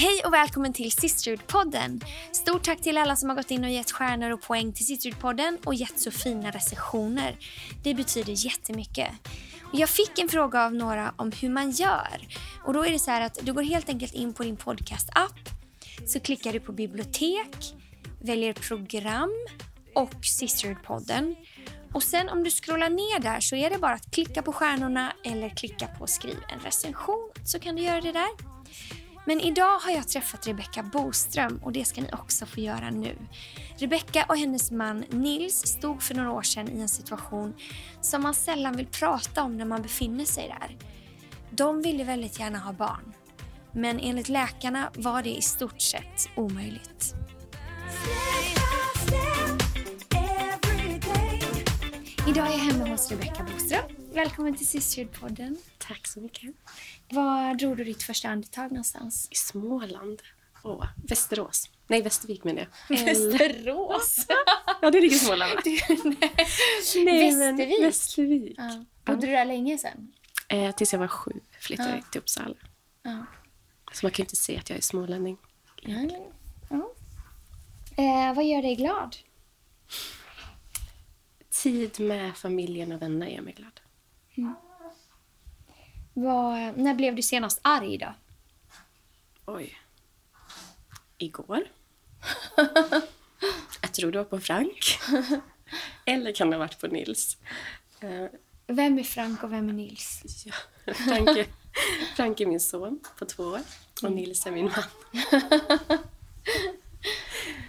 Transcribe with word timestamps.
Hej 0.00 0.22
och 0.24 0.32
välkommen 0.32 0.72
till 0.72 0.90
Sisterhood-podden. 0.90 2.04
Stort 2.32 2.64
tack 2.64 2.80
till 2.80 2.96
alla 2.96 3.16
som 3.16 3.28
har 3.28 3.36
gått 3.36 3.50
in 3.50 3.64
och 3.64 3.70
gett 3.70 3.90
stjärnor 3.90 4.30
och 4.30 4.42
poäng 4.42 4.72
till 4.72 4.86
Sisterhood-podden 4.86 5.58
och 5.64 5.74
gett 5.74 6.00
så 6.00 6.10
fina 6.10 6.50
recensioner. 6.50 7.36
Det 7.82 7.94
betyder 7.94 8.46
jättemycket. 8.46 9.08
Jag 9.72 9.88
fick 9.88 10.18
en 10.18 10.28
fråga 10.28 10.64
av 10.64 10.74
några 10.74 11.14
om 11.16 11.32
hur 11.32 11.48
man 11.48 11.70
gör. 11.70 12.28
Och 12.64 12.72
då 12.72 12.84
är 12.84 12.90
det 12.90 12.98
så 12.98 13.10
här 13.10 13.20
att 13.20 13.38
du 13.42 13.52
går 13.52 13.62
helt 13.62 13.88
enkelt 13.88 14.14
in 14.14 14.34
på 14.34 14.42
din 14.42 14.56
podcast-app. 14.56 15.48
Så 16.06 16.20
klickar 16.20 16.52
du 16.52 16.60
på 16.60 16.72
bibliotek, 16.72 17.74
väljer 18.22 18.52
program 18.52 19.32
och 19.94 20.14
Sisterhood-podden. 20.22 21.36
Och 21.94 22.02
sen 22.02 22.28
om 22.28 22.44
du 22.44 22.50
scrollar 22.50 22.90
ner 22.90 23.18
där 23.18 23.40
så 23.40 23.56
är 23.56 23.70
det 23.70 23.78
bara 23.78 23.94
att 23.94 24.10
klicka 24.10 24.42
på 24.42 24.52
stjärnorna 24.52 25.12
eller 25.24 25.48
klicka 25.48 25.86
på 25.86 26.06
skriv 26.06 26.36
en 26.48 26.60
recension 26.60 27.30
så 27.44 27.58
kan 27.58 27.76
du 27.76 27.82
göra 27.82 28.00
det 28.00 28.12
där. 28.12 28.59
Men 29.30 29.40
idag 29.40 29.78
har 29.78 29.90
jag 29.90 30.08
träffat 30.08 30.46
Rebecka 30.46 30.82
Boström 30.82 31.60
och 31.62 31.72
det 31.72 31.84
ska 31.84 32.00
ni 32.00 32.12
också 32.12 32.46
få 32.46 32.60
göra 32.60 32.90
nu. 32.90 33.16
Rebecka 33.76 34.24
och 34.28 34.36
hennes 34.36 34.70
man 34.70 35.04
Nils 35.10 35.66
stod 35.66 36.02
för 36.02 36.14
några 36.14 36.32
år 36.32 36.42
sedan 36.42 36.68
i 36.68 36.80
en 36.80 36.88
situation 36.88 37.54
som 38.00 38.22
man 38.22 38.34
sällan 38.34 38.76
vill 38.76 38.86
prata 38.86 39.42
om 39.42 39.56
när 39.56 39.64
man 39.64 39.82
befinner 39.82 40.24
sig 40.24 40.54
där. 40.60 40.76
De 41.50 41.82
ville 41.82 42.04
väldigt 42.04 42.40
gärna 42.40 42.58
ha 42.58 42.72
barn. 42.72 43.12
Men 43.72 44.00
enligt 44.00 44.28
läkarna 44.28 44.90
var 44.94 45.22
det 45.22 45.36
i 45.36 45.42
stort 45.42 45.80
sett 45.80 46.28
omöjligt. 46.36 47.14
Idag 52.28 52.46
är 52.46 52.50
jag 52.50 52.58
hemma 52.58 52.88
hos 52.88 53.10
Rebecka 53.10 53.46
Boström. 53.52 53.99
Välkommen 54.12 54.54
till 54.56 54.66
Sisterhood-podden. 54.66 55.56
Tack 55.78 56.06
så 56.06 56.20
mycket. 56.20 56.54
Var 57.10 57.54
drog 57.54 57.76
du 57.76 57.84
ditt 57.84 58.02
första 58.02 58.28
andetag 58.28 58.70
någonstans? 58.70 59.28
I 59.30 59.34
Småland. 59.34 60.22
Åh, 60.62 60.84
Västerås. 61.08 61.70
Nej, 61.86 62.02
Västervik 62.02 62.44
menar 62.44 62.66
jag. 62.88 62.98
Västerås? 63.04 64.26
ja, 64.82 64.90
det 64.90 65.00
ligger 65.00 65.16
i 65.16 65.18
Småland 65.18 65.52
va? 65.52 65.60
Nej, 67.04 67.32
men 67.32 67.56
Västervik? 67.56 67.82
Västervik. 67.82 68.54
Ja. 68.58 68.84
Bodde 69.04 69.26
du 69.26 69.32
där 69.32 69.44
länge 69.44 69.78
sen? 69.78 70.12
Eh, 70.48 70.74
tills 70.74 70.92
jag 70.92 71.00
var 71.00 71.08
sju 71.08 71.32
flyttade 71.60 71.88
Ja. 71.88 71.94
jag 71.96 72.10
till 72.12 72.20
Uppsala. 72.20 72.54
Ja. 73.02 73.26
Så 73.92 74.06
man 74.06 74.10
kan 74.12 74.22
ju 74.22 74.24
inte 74.24 74.36
se 74.36 74.58
att 74.58 74.70
jag 74.70 74.76
är 74.78 74.82
smålänning. 74.82 75.36
ja. 75.82 76.08
ja. 76.70 76.92
Eh, 77.96 78.34
vad 78.34 78.44
gör 78.46 78.62
dig 78.62 78.74
glad? 78.76 79.16
Tid 81.50 82.00
med 82.00 82.36
familjen 82.36 82.92
och 82.92 83.02
vänner 83.02 83.26
gör 83.26 83.42
mig 83.42 83.52
glad. 83.54 83.79
Vad, 86.14 86.78
när 86.78 86.94
blev 86.94 87.16
du 87.16 87.22
senast 87.22 87.60
arg 87.62 87.98
då? 87.98 88.14
Oj. 89.46 89.78
Igår. 91.18 91.64
jag 93.82 93.92
tror 93.92 94.12
det 94.12 94.18
var 94.18 94.24
på 94.24 94.40
Frank. 94.40 94.98
Eller 96.04 96.32
kan 96.32 96.50
det 96.50 96.56
ha 96.56 96.58
varit 96.58 96.80
på 96.80 96.86
Nils. 96.86 97.36
Eh, 98.00 98.26
Vem 98.66 98.98
är 98.98 99.02
Frank 99.02 99.42
och 99.42 99.52
vem 99.52 99.68
är 99.68 99.72
Nils? 99.72 100.22
Ja, 100.46 100.94
Frank 100.94 101.28
är, 101.28 101.46
Frank 102.16 102.40
är 102.40 102.46
min 102.46 102.60
son 102.60 103.00
på 103.18 103.24
två 103.24 103.42
år 103.42 103.60
och 104.02 104.12
Nils 104.12 104.46
är 104.46 104.50
min 104.50 104.64
man. 104.64 104.84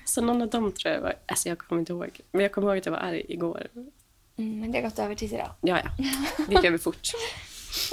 Så 0.05 0.21
någon 0.21 0.41
av 0.41 0.49
dem 0.49 0.71
tror 0.71 0.93
jag 0.93 1.01
var... 1.01 1.15
Alltså 1.25 1.49
jag 1.49 1.57
kommer 1.57 1.79
inte 1.79 1.93
ihåg. 1.93 2.19
Men 2.31 2.41
jag 2.41 2.51
kommer 2.51 2.67
ihåg 2.67 2.77
att 2.77 2.85
jag 2.85 2.93
var 2.93 2.99
arg 2.99 3.25
igår. 3.29 3.67
Mm, 4.37 4.59
men 4.59 4.71
det 4.71 4.77
har 4.77 4.83
gått 4.89 4.99
över 4.99 5.15
till 5.15 5.33
idag. 5.33 5.51
Ja, 5.61 5.81
ja. 5.83 6.05
Det 6.47 6.55
gick 6.55 6.63
över 6.65 6.77
fort. 6.77 7.07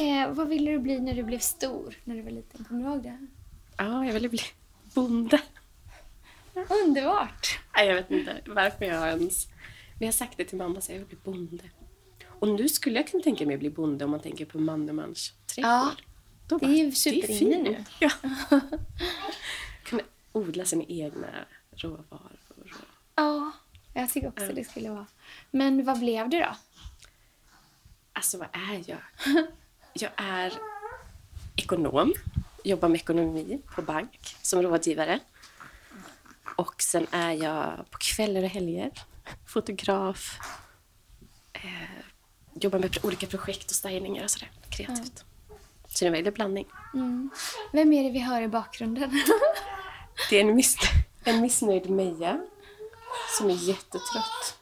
Eh, 0.00 0.31
vad 0.33 0.48
ville 0.48 0.70
du 0.70 0.78
bli 0.78 1.00
när 1.00 1.14
du 1.14 1.22
blev 1.22 1.39
stor? 1.39 1.95
När 2.05 2.14
du 2.17 2.22
var 2.22 2.30
liten? 2.30 2.64
Kommer 2.64 2.84
du 2.84 2.91
ihåg 2.91 3.03
det? 3.03 3.27
Ja, 3.77 4.06
jag 4.06 4.12
ville 4.12 4.28
bli 4.28 4.41
bonde. 4.95 5.41
Underbart! 6.55 7.61
Nej, 7.77 7.86
jag 7.89 7.95
vet 7.95 8.11
inte 8.11 8.41
varför 8.47 8.84
jag 8.84 9.08
ens... 9.08 9.47
Men 9.48 9.98
jag 9.98 10.06
har 10.06 10.12
sagt 10.12 10.36
det 10.36 10.45
till 10.45 10.58
mamma, 10.58 10.80
så 10.80 10.92
jag 10.92 10.98
vill 10.98 11.07
bli 11.07 11.18
bonde. 11.24 11.64
Och 12.39 12.48
nu 12.48 12.68
skulle 12.68 12.96
jag 12.98 13.08
kunna 13.08 13.23
tänka 13.23 13.46
mig 13.46 13.55
att 13.55 13.61
bli 13.61 13.70
bonde 13.70 14.05
om 14.05 14.11
man 14.11 14.20
tänker 14.20 14.45
på 14.45 14.58
Mannemans 14.58 15.33
trädgård. 15.55 15.73
Ja, 15.73 15.91
Då 16.48 16.58
det 16.58 16.67
bara, 16.67 16.73
är 16.73 16.77
ju 16.85 16.92
superinne 16.92 17.62
nu. 17.62 17.85
Ja. 18.01 18.11
kunna 19.85 20.02
odla 20.33 20.64
sina 20.64 20.85
egna 20.89 21.29
råvaror. 21.70 22.39
Ja, 23.14 23.52
jag 24.01 24.11
tycker 24.11 24.29
också 24.29 24.45
Ja. 24.45 24.53
det 24.53 24.64
skulle 24.64 24.91
vara. 24.91 25.07
Men 25.51 25.85
vad 25.85 25.98
blev 25.98 26.29
du 26.29 26.41
då? 26.41 26.57
Alltså 28.13 28.39
vad 28.39 28.48
är 28.53 28.85
jag? 28.86 28.98
Jag 29.92 30.11
är 30.17 30.53
ekonom, 31.57 32.14
jobbar 32.64 32.89
med 32.89 33.01
ekonomi 33.01 33.61
på 33.75 33.83
bank 33.83 34.36
som 34.42 34.63
rådgivare. 34.63 35.20
Och 36.57 36.83
sen 36.83 37.07
är 37.11 37.33
jag 37.33 37.91
på 37.91 37.98
kvällar 37.98 38.42
och 38.42 38.48
helger 38.48 38.91
fotograf. 39.47 40.39
Eh, 41.53 41.63
jobbar 42.55 42.79
med 42.79 42.98
olika 43.03 43.27
projekt 43.27 43.70
och 43.70 43.77
stylingar 43.77 44.25
och 44.25 44.30
sådär. 44.30 44.51
Kreativt. 44.70 45.25
Så 45.86 46.05
det 46.05 46.05
är 46.05 46.07
en 46.07 46.13
väldig 46.13 46.35
blandning. 46.35 46.67
Mm. 46.95 47.30
Vem 47.73 47.92
är 47.92 48.05
det 48.05 48.11
vi 48.11 48.19
hör 48.19 48.42
i 48.42 48.48
bakgrunden? 48.48 49.11
Det 50.30 50.36
är 50.36 50.41
en, 50.41 50.55
miss 50.55 50.77
en 51.25 51.41
missnöjd 51.41 51.91
Meja 51.91 52.41
som 53.39 53.51
är 53.51 53.55
jättetrött. 53.55 54.58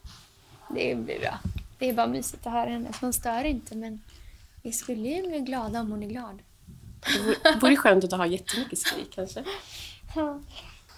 det 0.68 0.94
blir 0.94 1.20
bra. 1.20 1.38
Det 1.78 1.88
är 1.88 1.92
bara 1.94 2.06
mysigt 2.06 2.46
att 2.46 2.52
höra 2.52 2.70
henne. 2.70 2.88
Hon 3.00 3.12
stör 3.12 3.44
inte, 3.44 3.74
men 3.76 4.02
vi 4.62 4.72
skulle 4.72 5.08
ju 5.08 5.28
bli 5.28 5.40
glada 5.40 5.80
om 5.80 5.90
hon 5.90 6.02
är 6.02 6.06
glad. 6.08 6.42
Det 7.06 7.18
vore- 7.22 7.58
vore 7.60 7.76
skönt 7.76 8.04
att 8.04 8.12
ha 8.12 8.26
jättemycket 8.26 8.78
skrik 8.78 9.10
kanske. 9.14 9.44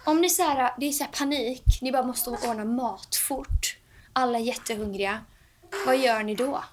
Om 0.05 0.21
ni 0.21 0.31
så 0.31 0.43
här, 0.43 0.75
det 0.79 0.87
är 0.87 0.93
så 0.93 1.05
panik, 1.19 1.63
ni 1.83 1.93
bara 1.93 2.03
måste 2.03 2.31
ordna 2.31 2.65
mat 2.65 3.17
fort. 3.17 3.77
Alla 4.13 4.39
är 4.39 4.43
jättehungriga. 4.43 5.21
Vad 5.87 5.99
gör 5.99 6.23
ni 6.23 6.35
då? 6.35 6.65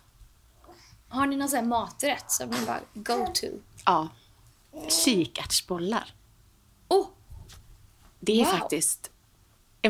Har 1.09 1.25
ni 1.25 1.35
någon 1.35 1.50
sån 1.50 1.68
maträtt 1.68 2.31
som 2.31 2.50
ni 2.50 2.66
bara 2.66 2.80
go 2.94 3.28
to? 3.34 3.47
Ja. 3.85 4.08
Kikärtsbollar. 5.06 6.14
Oh, 6.88 7.08
Det 8.19 8.41
är 8.41 8.46
Wow. 8.46 8.53
faktiskt... 8.59 9.12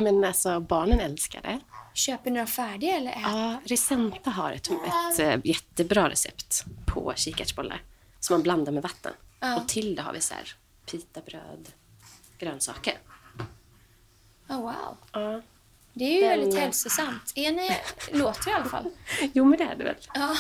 Menar, 0.04 0.28
alltså, 0.28 0.60
barnen 0.60 1.00
älskar 1.00 1.42
det. 1.42 1.60
köper 1.94 2.32
ni 2.32 2.34
några 2.36 2.48
färdiga 2.48 2.96
eller? 2.98 3.12
Ja, 3.12 3.62
Risenta 3.66 4.30
har 4.30 4.52
ett, 4.52 4.68
ett 4.72 5.20
eh, 5.20 5.40
jättebra 5.44 6.10
recept 6.10 6.66
på 6.86 7.14
kikärtsbollar 7.16 7.82
som 8.20 8.34
man 8.34 8.44
blandar 8.44 8.72
med 8.72 8.84
vatten. 8.84 9.14
Ja. 9.40 9.56
Och 9.62 9.68
till 9.68 9.96
det 9.96 10.02
har 10.02 10.14
vi 10.14 10.22
så 10.22 10.34
här 10.34 10.54
pitabröd, 10.86 11.70
grönsaker. 12.38 12.98
Oh, 14.50 14.62
wow. 14.62 14.98
Ja. 15.12 15.42
Det 15.94 16.04
är 16.06 16.14
ju 16.16 16.22
Den- 16.22 16.30
väldigt 16.40 16.60
hälsosamt. 16.60 17.32
Är 17.36 17.52
ni, 17.52 17.70
låter 18.20 18.52
i 18.52 18.54
alla 18.54 18.66
fall. 18.66 18.90
Jo, 19.34 19.46
men 19.46 19.58
det 19.58 19.64
är 19.64 19.76
det 19.76 19.84
väl. 19.84 19.96
Ja. 20.14 20.36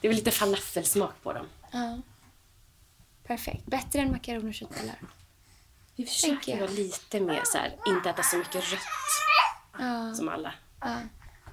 Det 0.00 0.06
är 0.06 0.08
väl 0.08 0.16
lite 0.16 0.30
falafelsmak 0.30 1.22
på 1.22 1.32
dem. 1.32 1.46
ja. 1.72 1.98
Perfekt. 3.26 3.66
Bättre 3.66 4.00
än 4.00 4.10
makaroner 4.10 4.48
och 4.48 4.54
köttbullar. 4.54 4.96
Vi 5.96 6.06
försöker 6.06 6.60
vara 6.60 6.70
lite 6.70 7.20
mer 7.20 7.42
så 7.44 7.58
här, 7.58 7.76
inte 7.86 8.10
äta 8.10 8.22
så 8.22 8.36
mycket 8.36 8.54
rött 8.72 8.80
Ja. 9.78 10.14
som 10.14 10.28
alla. 10.28 10.54
ja. 10.80 10.98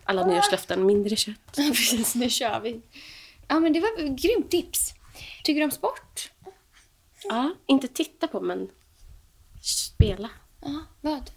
Alla 0.04 0.26
nyårslöften, 0.28 0.86
mindre 0.86 1.16
kött. 1.16 1.56
Precis, 1.56 2.16
nu 2.16 2.30
kör 2.30 2.60
vi. 2.60 2.82
Ja, 3.48 3.60
men 3.60 3.74
det 3.74 3.80
var 3.80 3.90
ett 4.00 4.22
grymt 4.22 4.52
tips. 4.52 4.94
Tycker 5.44 5.60
du 5.60 5.66
om 5.66 5.72
sport? 5.72 6.32
Ja, 7.24 7.56
inte 7.66 7.88
titta 7.88 8.28
på, 8.28 8.42
men 8.42 8.70
spela. 9.62 10.30
Ja, 10.62 10.82
vad? 11.02 11.32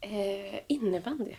Eh, 0.00 0.60
innebandy. 0.68 1.34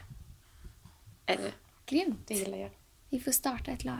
Eh, 1.25 1.39
Grymt. 1.85 2.27
det 2.27 2.33
gillar 2.33 2.57
jag. 2.57 2.71
Vi 3.09 3.19
får 3.19 3.31
starta 3.31 3.71
ett 3.71 3.83
lag. 3.83 3.99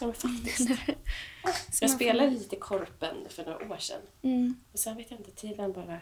Ja, 0.00 0.06
men 0.06 0.14
faktiskt. 0.14 0.70
Jag 1.80 1.90
spelade 1.90 2.30
lite 2.30 2.56
korpen 2.56 3.16
för 3.28 3.44
några 3.44 3.72
år 3.72 3.78
sedan. 3.78 4.00
Mm. 4.22 4.60
Och 4.72 4.78
sen 4.78 4.96
vet 4.96 5.10
jag 5.10 5.20
inte, 5.20 5.30
tiden 5.30 5.72
bara... 5.72 6.00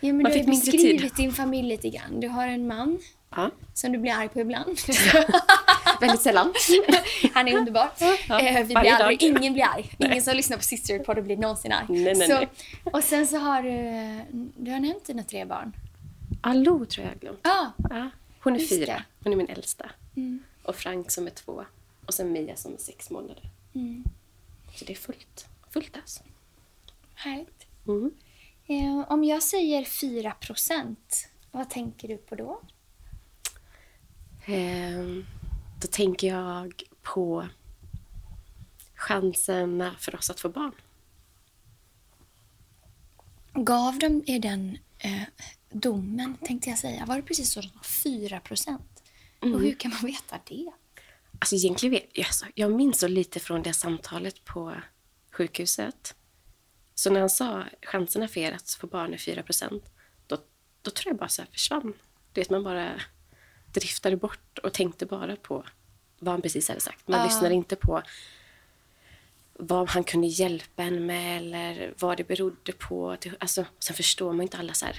Ja, 0.00 0.12
men 0.12 0.22
Man 0.22 0.32
du 0.32 0.38
har 0.38 0.46
beskrivit 0.46 1.16
din 1.16 1.32
familj 1.32 1.68
lite 1.68 1.90
grann. 1.90 2.20
Du 2.20 2.28
har 2.28 2.46
en 2.46 2.66
man 2.66 2.98
Ja, 3.36 3.50
som 3.74 3.92
du 3.92 3.98
blir 3.98 4.12
arg 4.12 4.28
på 4.28 4.40
ibland. 4.40 4.78
väldigt 6.00 6.20
sällan. 6.20 6.52
Han 7.34 7.48
är 7.48 7.56
underbar. 7.58 7.90
Ja, 8.28 8.40
Eh, 8.40 8.66
vi 8.66 8.74
blir 8.74 8.90
aldrig, 8.92 9.22
ingen 9.22 9.52
blir 9.52 9.64
arg. 9.64 9.90
Ingen 9.98 10.22
som 10.22 10.36
lyssnar 10.36 10.56
på 10.56 10.62
Sisterhood 10.62 11.24
blir 11.24 11.36
någonsin 11.36 11.72
arg. 11.72 11.86
Nej, 11.88 12.14
nej, 12.14 12.28
så, 12.28 12.34
nej. 12.34 12.48
Och 12.84 13.04
sen 13.04 13.26
så 13.26 13.36
har 13.38 13.62
du, 13.62 13.70
du 14.56 14.70
har 14.70 14.80
nämnt 14.80 15.04
dina 15.04 15.22
tre 15.22 15.44
barn. 15.44 15.72
Allo 16.40 16.84
tror 16.86 17.06
jag 17.06 17.14
jag 17.14 17.20
glömt. 17.20 17.40
Ja, 17.42 17.72
Ja, 17.90 18.10
hon 18.40 18.54
är 18.54 18.58
Just 18.58 18.70
fyra. 18.72 18.86
det. 18.86 19.02
Hon 19.24 19.32
är 19.32 19.36
min 19.36 19.48
äldsta. 19.48 19.90
Mm. 20.16 20.42
Och 20.62 20.76
Frank 20.76 21.10
som 21.10 21.26
är 21.26 21.30
två. 21.30 21.64
Och 22.06 22.14
sen 22.14 22.32
Mia 22.32 22.56
som 22.56 22.74
är 22.74 22.78
sex 22.78 23.10
månader. 23.10 23.50
Mm. 23.74 24.04
Så 24.74 24.84
det 24.84 24.92
är 24.92 24.96
fullt. 24.96 25.46
Fullt 25.70 25.96
alltså. 25.96 26.20
härligt. 27.14 27.66
Mm. 27.88 28.10
Eh, 28.70 29.04
om 29.12 29.24
jag 29.24 29.42
säger 29.42 29.84
4 29.84 30.30
procent, 30.40 31.28
vad 31.50 31.70
tänker 31.70 32.08
du 32.08 32.16
på 32.16 32.34
då? 32.34 32.60
Ehm, 34.46 35.26
då 35.80 35.88
tänker 35.88 36.28
jag 36.28 36.82
på 37.02 37.48
chanserna 38.94 39.96
för 39.98 40.14
oss 40.14 40.30
att 40.30 40.40
få 40.40 40.48
barn. 40.48 40.72
Gav 43.52 43.98
de 43.98 44.22
er 44.26 44.38
den 44.38 44.78
eh, 44.98 45.22
domen, 45.70 46.36
tänkte 46.36 46.70
jag 46.70 46.78
säga? 46.78 47.06
Var 47.06 47.16
det 47.16 47.22
precis 47.22 47.52
så? 47.52 47.62
4 48.04 48.40
procent? 48.40 49.02
Och 49.40 49.60
hur 49.60 49.74
kan 49.74 49.90
man 49.90 50.00
veta 50.02 50.38
det? 50.48 50.70
Alltså 51.38 51.54
egentligen 51.54 51.92
vet 51.92 52.10
jag, 52.12 52.26
alltså, 52.26 52.46
jag 52.54 52.72
minns 52.72 52.98
så 52.98 53.08
lite 53.08 53.40
från 53.40 53.62
det 53.62 53.72
samtalet 53.72 54.44
på 54.44 54.74
sjukhuset. 55.30 56.14
Så 57.00 57.10
när 57.10 57.20
han 57.20 57.30
sa 57.30 57.64
chanserna 57.82 58.28
för 58.28 58.40
er 58.40 58.52
att 58.52 58.70
få 58.70 58.86
barn 58.86 59.14
är 59.14 59.18
4 59.18 59.42
då, 60.26 60.38
då 60.82 60.90
tror 60.90 61.10
jag 61.10 61.16
bara 61.16 61.28
så 61.28 61.42
försvann. 61.52 61.92
Du 62.32 62.40
vet, 62.40 62.50
man 62.50 62.64
bara 62.64 63.00
driftade 63.72 64.16
bort 64.16 64.58
och 64.58 64.72
tänkte 64.72 65.06
bara 65.06 65.36
på 65.36 65.64
vad 66.18 66.32
han 66.32 66.42
precis 66.42 66.68
hade 66.68 66.80
sagt. 66.80 67.08
Man 67.08 67.18
Ja. 67.20 67.24
lyssnade 67.24 67.54
inte 67.54 67.76
på 67.76 68.02
vad 69.52 69.88
han 69.88 70.04
kunde 70.04 70.26
hjälpa 70.26 70.82
en 70.82 71.06
med 71.06 71.36
eller 71.36 71.94
vad 71.98 72.16
det 72.16 72.24
berodde 72.28 72.72
på. 72.72 73.16
Alltså, 73.38 73.64
sen 73.78 73.96
förstår 73.96 74.32
man 74.32 74.42
inte 74.42 74.58
alla 74.58 74.74
så 74.74 74.86
här 74.86 74.96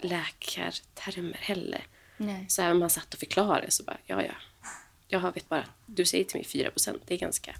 läkartermer 0.00 1.38
heller. 1.40 1.86
Nej. 2.16 2.44
Så 2.48 2.62
här, 2.62 2.74
man 2.74 2.90
satt 2.90 3.14
och 3.14 3.20
förklarade 3.20 3.70
så 3.70 3.82
bara, 3.82 3.98
ja, 4.06 4.22
ja. 4.22 4.34
Jag 5.08 5.34
vet 5.34 5.48
bara, 5.48 5.64
du 5.86 6.04
säger 6.04 6.24
till 6.24 6.36
mig 6.36 6.70
4% 6.74 7.00
det 7.06 7.14
är 7.14 7.18
ganska... 7.18 7.56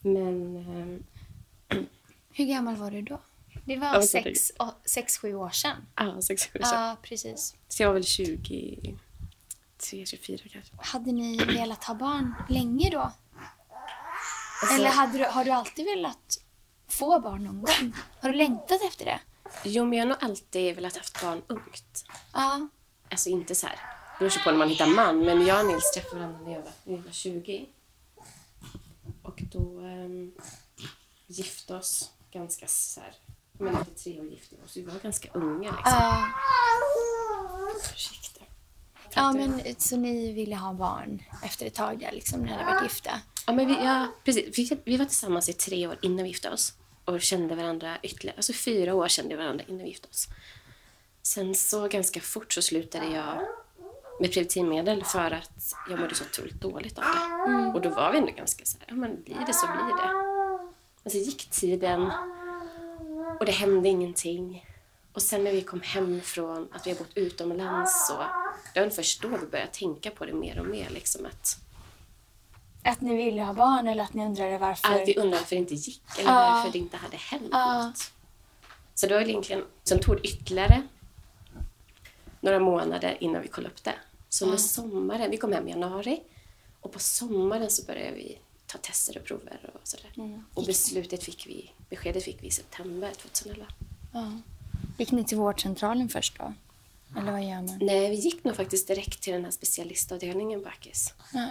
Men... 0.00 0.56
ehm, 0.56 1.86
Hur 2.32 2.44
gammal 2.44 2.76
var 2.76 2.90
du 2.90 3.02
då? 3.02 3.20
Det 3.64 3.76
var 3.76 3.92
men 3.92 4.02
sex, 4.02 4.52
å- 4.58 4.74
sex, 4.84 5.18
sju 5.18 5.34
år 5.34 5.50
sedan. 5.50 5.76
Ja, 5.96 6.22
sex 6.22 6.48
år 6.54 6.58
sedan. 6.58 6.82
Ja, 6.82 6.96
precis. 7.02 7.54
Så 7.68 7.82
jag 7.82 7.88
var 7.88 7.94
väl 7.94 8.04
23, 8.04 8.94
24 10.06 10.38
kanske. 10.52 10.72
Hade 10.78 11.12
ni 11.12 11.36
velat 11.44 11.84
ha 11.84 11.94
barn 11.94 12.34
länge 12.48 12.90
då? 12.90 12.98
Alltså- 14.62 14.76
Eller 14.76 14.88
hade 14.90 15.18
du, 15.18 15.24
har 15.24 15.44
du 15.44 15.50
alltid 15.50 15.84
velat 15.84 16.38
få 16.88 17.20
barn 17.20 17.44
någon 17.44 17.60
gång? 17.62 17.92
Har 18.20 18.28
du 18.28 18.38
längtat 18.38 18.82
efter 18.88 19.04
det? 19.04 19.20
Jo, 19.64 19.84
men 19.84 19.98
jag 19.98 20.04
har 20.04 20.08
nog 20.08 20.18
alltid 20.20 20.74
velat 20.74 20.96
haft 20.96 21.22
barn 21.22 21.42
ungt. 21.46 22.04
Ja. 22.32 22.68
Alltså 23.10 23.28
inte 23.28 23.54
så 23.54 23.66
här, 23.66 23.76
det 24.18 24.24
beror 24.24 24.44
på 24.44 24.50
när 24.50 24.58
man 24.58 24.68
hittar 24.68 24.86
man, 24.86 25.18
men 25.24 25.46
jag 25.46 25.60
och 25.66 25.72
Nils 25.72 25.92
träffade 25.94 26.20
varandra 26.20 26.38
när 26.44 26.52
jag 26.52 26.62
var, 26.62 26.72
när 26.84 26.96
jag 26.96 27.02
var 27.02 27.12
20. 27.12 27.66
Och 29.22 29.42
då 29.52 29.58
um, 29.80 30.32
gifte 31.26 31.74
oss 31.74 32.10
ganska 32.32 32.66
så 32.66 33.00
här, 33.00 33.14
men 33.52 33.74
efter 33.76 33.94
tre 33.94 34.20
år 34.20 34.26
gifte 34.26 34.54
vi 34.58 34.64
oss. 34.66 34.76
Vi 34.76 34.82
var 34.82 34.94
ganska 35.02 35.28
unga 35.32 35.70
liksom. 35.70 35.92
Ja, 35.92 36.28
Ursäkta. 37.94 38.44
ja, 39.14 39.32
men 39.32 39.62
så 39.78 39.96
ni 39.96 40.32
ville 40.32 40.56
ha 40.56 40.72
barn 40.72 41.22
efter 41.44 41.66
ett 41.66 41.74
tag 41.74 41.98
där 41.98 42.12
liksom, 42.12 42.40
när 42.40 42.46
ni 42.46 42.52
hade 42.52 42.64
varit 42.74 42.82
gifta? 42.82 43.10
Ja, 43.46 43.52
men 43.52 43.66
vi, 43.66 43.74
ja, 43.74 44.06
precis. 44.24 44.58
Vi, 44.58 44.78
vi 44.84 44.96
var 44.96 45.04
tillsammans 45.04 45.48
i 45.48 45.52
tre 45.52 45.86
år 45.86 45.98
innan 46.02 46.22
vi 46.22 46.28
gifte 46.28 46.50
oss. 46.50 46.72
Och 47.04 47.20
kände 47.20 47.54
varandra 47.54 47.96
ytterligare. 48.02 48.36
Alltså 48.36 48.52
fyra 48.52 48.94
år 48.94 49.08
kände 49.08 49.36
vi 49.36 49.42
varandra 49.42 49.64
innan 49.68 49.82
vi 49.82 49.88
gifte 49.88 50.08
oss. 50.08 50.28
Sen 51.22 51.54
så 51.54 51.88
ganska 51.88 52.20
fort 52.20 52.52
så 52.52 52.62
slutade 52.62 53.06
jag 53.06 53.46
med 54.20 54.32
preventivmedel 54.32 55.04
för 55.04 55.30
att 55.30 55.74
jag 55.90 56.00
mådde 56.00 56.14
så 56.14 56.24
otroligt 56.24 56.60
dåligt 56.60 56.98
av 56.98 57.04
det. 57.04 57.72
Och 57.74 57.80
då 57.80 57.88
var 57.88 58.12
vi 58.12 58.18
ändå 58.18 58.32
ganska 58.32 58.64
så 58.64 58.78
här, 58.78 58.86
ja 58.88 58.94
men 58.94 59.22
blir 59.22 59.46
det 59.46 59.52
så 59.54 59.66
blir 59.66 59.96
det. 59.96 60.31
Men 61.02 61.10
så 61.10 61.18
gick 61.18 61.50
tiden 61.50 62.10
och 63.40 63.46
det 63.46 63.52
hände 63.52 63.88
ingenting. 63.88 64.66
Och 65.12 65.22
sen 65.22 65.44
när 65.44 65.52
vi 65.52 65.62
kom 65.62 65.80
hem 65.80 66.20
från 66.20 66.68
att 66.72 66.86
vi 66.86 66.90
har 66.90 66.98
bott 66.98 67.16
utomlands 67.16 68.06
så 68.08 68.24
det 68.74 68.80
var 68.80 68.90
först 68.90 69.22
då 69.22 69.28
vi 69.28 69.46
började 69.46 69.70
tänka 69.72 70.10
på 70.10 70.26
det 70.26 70.32
mer 70.32 70.58
och 70.60 70.66
mer. 70.66 70.90
Liksom 70.90 71.26
att, 71.26 71.56
Att 72.84 73.00
ni 73.00 73.16
ville 73.16 73.42
ha 73.42 73.52
barn 73.54 73.88
eller 73.88 74.04
att 74.04 74.14
ni 74.14 74.24
undrade 74.26 74.58
varför? 74.58 74.88
Att 75.02 75.08
vi 75.08 75.16
undrade 75.16 75.36
varför 75.36 75.56
det 75.56 75.60
inte 75.60 75.74
gick 75.74 76.02
eller 76.18 76.30
Ja. 76.30 76.34
varför 76.54 76.72
det 76.72 76.78
inte 76.78 76.96
hade 76.96 77.16
hänt 77.16 77.48
Ja. 77.50 77.86
något. 77.86 78.12
Så 78.94 79.06
det 79.06 79.14
var 79.14 79.20
egentligen, 79.20 79.64
sen 79.84 80.00
tog 80.00 80.16
det 80.16 80.28
ytterligare 80.28 80.82
några 82.40 82.58
månader 82.58 83.16
innan 83.20 83.42
vi 83.42 83.48
kollade 83.48 83.74
upp 83.74 83.84
det. 83.84 83.94
Så 84.28 84.44
under 84.44 84.58
sommaren, 84.58 85.30
vi 85.30 85.36
kom 85.36 85.52
hem 85.52 85.68
i 85.68 85.70
januari 85.70 86.22
och 86.80 86.92
på 86.92 86.98
sommaren 86.98 87.70
så 87.70 87.84
började 87.86 88.16
vi 88.16 88.38
ta 88.72 88.78
tester 88.78 89.18
och 89.18 89.24
prover 89.24 89.70
och 89.74 89.80
sådär. 89.88 90.10
Mm. 90.16 90.44
Och 90.54 90.64
beslutet 90.66 91.24
fick 91.24 91.46
vi, 91.46 91.70
beskedet 91.90 92.24
fick 92.24 92.42
vi 92.42 92.46
i 92.46 92.50
september 92.50 93.12
2011. 93.12 93.66
Ja. 94.12 94.32
Gick 94.98 95.10
ni 95.12 95.24
till 95.24 95.38
vårdcentralen 95.38 96.08
först 96.08 96.38
då? 96.38 96.54
Eller 97.16 97.32
vad 97.32 97.42
gör 97.44 97.54
man? 97.62 97.78
Nej, 97.80 98.10
vi 98.10 98.16
gick 98.16 98.44
nog 98.44 98.56
faktiskt 98.56 98.88
direkt 98.88 99.20
till 99.22 99.32
den 99.32 99.44
här 99.44 99.50
specialistavdelningen 99.50 100.62
på 100.62 100.68
Akis. 100.68 101.14
Ja. 101.32 101.48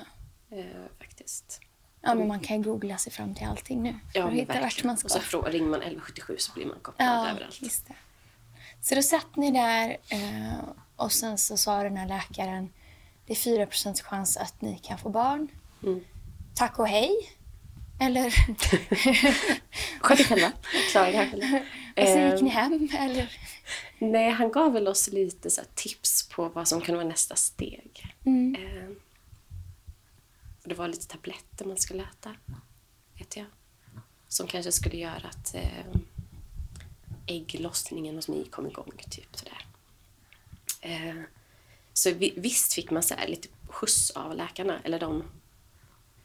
Eh, 0.58 0.66
faktiskt. 1.00 1.60
ja, 2.02 2.16
men 2.16 2.28
man 2.28 2.40
kan 2.40 2.58
ju 2.58 2.64
googla 2.64 2.98
sig 2.98 3.12
fram 3.12 3.36
till 3.36 3.48
allting 3.48 3.84
nu. 3.84 3.96
Ja, 4.14 4.26
men 4.26 4.36
hitta 4.36 4.62
vart 4.62 4.84
man 4.84 4.98
ska. 4.98 5.06
Och 5.06 5.24
så 5.24 5.42
ringer 5.42 5.68
man 5.68 5.80
1177 5.82 6.36
så 6.40 6.52
blir 6.54 6.66
man 6.66 6.80
kopplad 6.82 7.08
Ja, 7.08 7.30
överallt. 7.30 7.62
just 7.62 7.88
det. 7.88 7.94
Så 8.82 8.96
då 8.96 9.02
satt 9.02 9.36
ni 9.36 9.52
där 9.52 9.98
eh, 10.10 10.60
och 10.96 11.12
sen 11.12 11.38
så 11.38 11.58
sa 11.58 11.84
den 11.84 11.98
här 11.98 12.08
läkaren 12.08 12.70
det 13.26 13.34
är 13.34 13.66
4% 13.66 14.04
chans 14.04 14.38
att 14.38 14.62
ni 14.62 14.80
kan 14.84 14.98
få 14.98 15.10
barn. 15.10 15.48
Mm. 15.84 16.04
Tack 16.62 16.80
och 16.80 16.88
hej. 16.88 17.30
Eller... 18.00 18.30
Sköt 20.00 20.20
er 20.20 20.24
själva. 20.24 20.52
Klara 20.92 21.06
här 21.06 21.32
själva. 21.32 21.60
och 21.98 22.08
sen 22.08 22.32
gick 22.32 22.42
ni 22.42 22.50
hem, 22.50 22.90
eller? 23.00 23.38
Nej, 24.00 24.30
han 24.30 24.52
gav 24.52 24.74
väl 24.74 24.88
oss 24.88 25.08
lite 25.08 25.50
så 25.50 25.62
tips 25.76 26.30
på 26.30 26.50
vad 26.50 26.68
som 26.68 26.82
kunde 26.82 26.98
vara 26.98 27.08
nästa 27.10 27.36
steg. 27.36 28.16
Mm. 28.26 28.56
Eh, 28.56 28.90
och 30.64 30.70
det 30.70 30.76
var 30.76 30.88
lite 30.88 31.08
tabletter 31.08 31.66
man 31.66 31.78
skulle 31.78 32.04
äta, 32.04 32.36
vet 33.18 33.38
jag. 33.38 33.46
Som 34.28 34.48
kanske 34.48 34.72
skulle 34.72 34.98
göra 34.98 35.28
att 35.30 35.56
eh, 35.56 35.86
ägglossningen 37.26 38.16
hos 38.16 38.28
mig 38.28 38.46
kom 38.50 38.68
igång, 38.68 38.92
typ 39.10 39.38
sådär. 39.38 39.66
Eh, 40.82 41.22
så 41.94 42.12
vi, 42.12 42.34
visst 42.38 42.74
fick 42.74 42.92
man 42.92 43.04
så 43.04 43.16
här 43.16 43.28
lite 43.28 43.48
skjuts 43.68 44.12
av 44.12 44.36
läkarna, 44.36 44.80
eller 44.84 45.00
de, 45.00 45.24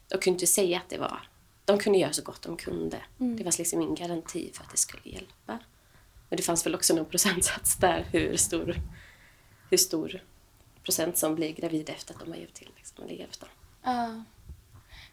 de 0.09 0.19
kunde 0.19 0.35
inte 0.35 0.47
säga 0.47 0.79
att 0.79 0.89
det 0.89 0.99
var... 0.99 1.29
De 1.65 1.79
kunde 1.79 1.99
göra 1.99 2.13
så 2.13 2.23
gott 2.23 2.43
de 2.43 2.57
kunde. 2.57 2.99
Det 3.17 3.45
var 3.45 3.59
liksom 3.59 3.83
ingen 3.83 3.95
garanti 3.95 4.51
för 4.55 4.65
att 4.65 4.71
det 4.71 4.77
skulle 4.77 5.03
hjälpa. 5.05 5.59
Men 6.29 6.37
det 6.37 6.43
fanns 6.43 6.67
väl 6.67 6.75
också 6.75 6.95
någon 6.95 7.05
procentsats 7.11 7.77
där 7.77 8.07
hur 8.13 8.37
stor, 8.37 8.77
hur 9.71 9.77
stor 9.77 10.23
procent 10.83 11.19
som 11.19 11.35
blir 11.35 11.53
gravid 11.53 11.91
efter 11.91 12.15
att 12.15 12.21
de 12.21 12.31
har 12.31 12.39
gett 12.39 12.55
till. 12.55 12.71
Liksom, 12.77 13.05
eller 13.05 13.25
efter. 13.25 13.49
Ja. 13.83 14.23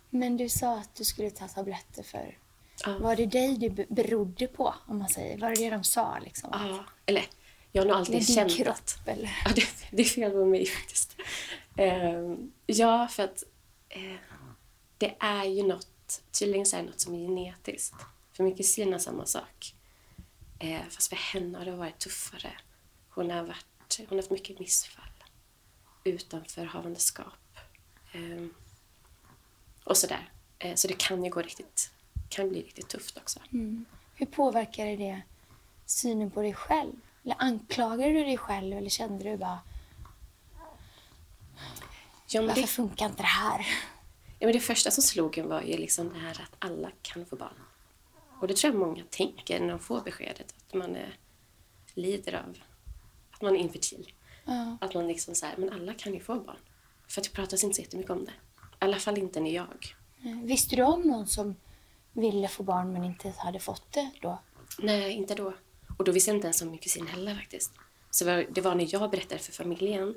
Men 0.09 0.37
du 0.37 0.49
sa 0.49 0.77
att 0.79 0.95
du 0.95 1.03
skulle 1.03 1.29
ta 1.29 1.47
tabletter 1.47 2.03
för... 2.03 2.37
Ja. 2.85 2.97
Var 2.97 3.15
det 3.15 3.25
dig 3.25 3.57
det 3.57 3.69
be- 3.69 3.85
berodde 3.89 4.47
på, 4.47 4.75
om 4.87 4.97
man 4.97 5.09
säger? 5.09 5.37
Var 5.37 5.49
det 5.49 5.55
det 5.55 5.69
de 5.69 5.83
sa? 5.83 6.19
Liksom? 6.19 6.49
Ja, 6.53 6.85
eller 7.05 7.25
jag 7.71 7.81
har 7.81 7.85
nog 7.87 7.91
Eller 7.91 7.99
alltid 7.99 8.15
din 8.15 8.35
känt 8.35 8.55
kropp? 8.57 8.67
att... 8.67 9.07
Eller? 9.07 9.31
Ja, 9.45 9.51
det, 9.55 9.67
det 9.91 10.01
är 10.01 10.05
fel 10.05 10.31
på 10.31 10.45
mig 10.45 10.65
faktiskt. 10.65 11.15
Ehm, 11.77 12.51
ja, 12.65 13.07
för 13.07 13.23
att 13.23 13.43
eh, 13.89 14.15
det 15.03 15.15
är 15.19 15.43
ju 15.43 15.63
något, 15.63 16.21
tydligen 16.31 16.65
så 16.65 16.75
är 16.75 16.81
det 16.81 16.89
något 16.89 16.99
som 16.99 17.15
är 17.15 17.19
genetiskt. 17.19 17.95
För 18.33 18.43
min 18.43 18.55
kusin 18.55 18.91
har 18.91 18.99
samma 18.99 19.25
sak. 19.25 19.75
Eh, 20.59 20.81
fast 20.89 21.07
för 21.07 21.15
henne 21.15 21.57
har 21.57 21.65
det 21.65 21.71
varit 21.71 21.99
tuffare. 21.99 22.51
Hon 23.09 23.31
har, 23.31 23.43
varit, 23.43 23.97
hon 23.97 24.07
har 24.09 24.17
haft 24.17 24.31
mycket 24.31 24.59
missfall 24.59 25.23
utanför 26.03 26.65
havandeskap. 26.65 27.57
Ehm, 28.11 28.53
och 29.83 29.97
sådär. 29.97 30.29
Eh, 30.59 30.75
så 30.75 30.87
det 30.87 30.97
kan 30.97 31.23
ju 31.23 31.29
gå 31.29 31.41
riktigt, 31.41 31.91
kan 32.29 32.49
bli 32.49 32.61
riktigt 32.61 32.89
tufft 32.89 33.17
också. 33.17 33.39
Mm. 33.51 33.85
Hur 34.15 34.25
påverkade 34.25 34.95
det 34.95 35.21
synen 35.85 36.31
på 36.31 36.41
dig 36.41 36.53
själv? 36.53 36.93
Eller 37.23 37.35
anklagade 37.39 38.13
du 38.13 38.23
dig 38.23 38.37
själv 38.37 38.77
eller 38.77 38.89
kände 38.89 39.23
du 39.23 39.37
bara 39.37 39.59
Ja, 42.27 42.41
varför 42.41 42.61
det, 42.61 42.67
funkar 42.67 43.05
inte 43.05 43.23
det 43.23 43.27
här? 43.27 43.67
Ja, 44.43 44.47
men 44.47 44.53
det 44.53 44.59
första 44.59 44.91
som 44.91 45.03
slog 45.03 45.37
en 45.37 45.47
var 45.47 45.61
ju 45.61 45.77
liksom 45.77 46.13
det 46.13 46.19
här 46.19 46.31
att 46.41 46.55
alla 46.59 46.91
kan 47.01 47.25
få 47.25 47.35
barn. 47.35 47.53
Och 48.41 48.47
det 48.47 48.55
tror 48.57 48.73
jag 48.73 48.79
många 48.79 49.03
tänker 49.09 49.59
när 49.59 49.67
de 49.69 49.79
får 49.79 50.01
beskedet 50.01 50.55
att 50.67 50.73
man 50.73 50.95
är, 50.95 51.17
lider 51.93 52.33
av 52.33 52.57
att 53.31 53.41
man 53.41 53.55
är 53.55 53.59
infertil. 53.59 54.13
Ja. 54.45 54.77
Att 54.81 54.93
man 54.93 55.07
liksom 55.07 55.33
här, 55.43 55.53
men 55.57 55.73
alla 55.73 55.93
kan 55.93 56.13
ju 56.13 56.19
få 56.19 56.35
barn. 56.35 56.57
För 57.07 57.21
att 57.21 57.25
det 57.25 57.33
pratas 57.33 57.63
inte 57.63 57.75
så 57.75 57.81
jättemycket 57.81 58.11
om 58.11 58.25
det. 58.25 58.31
I 58.31 58.65
alla 58.79 58.99
fall 58.99 59.17
inte 59.17 59.39
när 59.39 59.51
jag. 59.51 59.95
Eh, 60.25 60.41
Visste 60.43 60.75
du 60.75 60.83
om 60.83 61.01
någon 61.01 61.27
som 61.27 61.55
ville 62.13 62.47
få 62.47 62.63
barn 62.63 62.93
men 62.93 63.03
inte 63.03 63.33
hade 63.37 63.59
fått 63.59 63.91
det 63.91 64.11
då? 64.21 64.39
Nej, 64.79 65.11
inte 65.11 65.35
då. 65.35 65.53
Och 65.97 66.03
då 66.03 66.11
visste 66.11 66.29
jag 66.29 66.37
inte 66.37 66.47
ens 66.47 66.61
om 66.61 66.69
min 66.69 66.79
kusin 66.79 67.07
heller 67.07 67.35
faktiskt. 67.35 67.71
Så 68.09 68.25
det 68.25 68.61
var 68.61 68.75
när 68.75 68.87
jag 68.93 69.11
berättade 69.11 69.39
för 69.41 69.51
familjen 69.51 70.15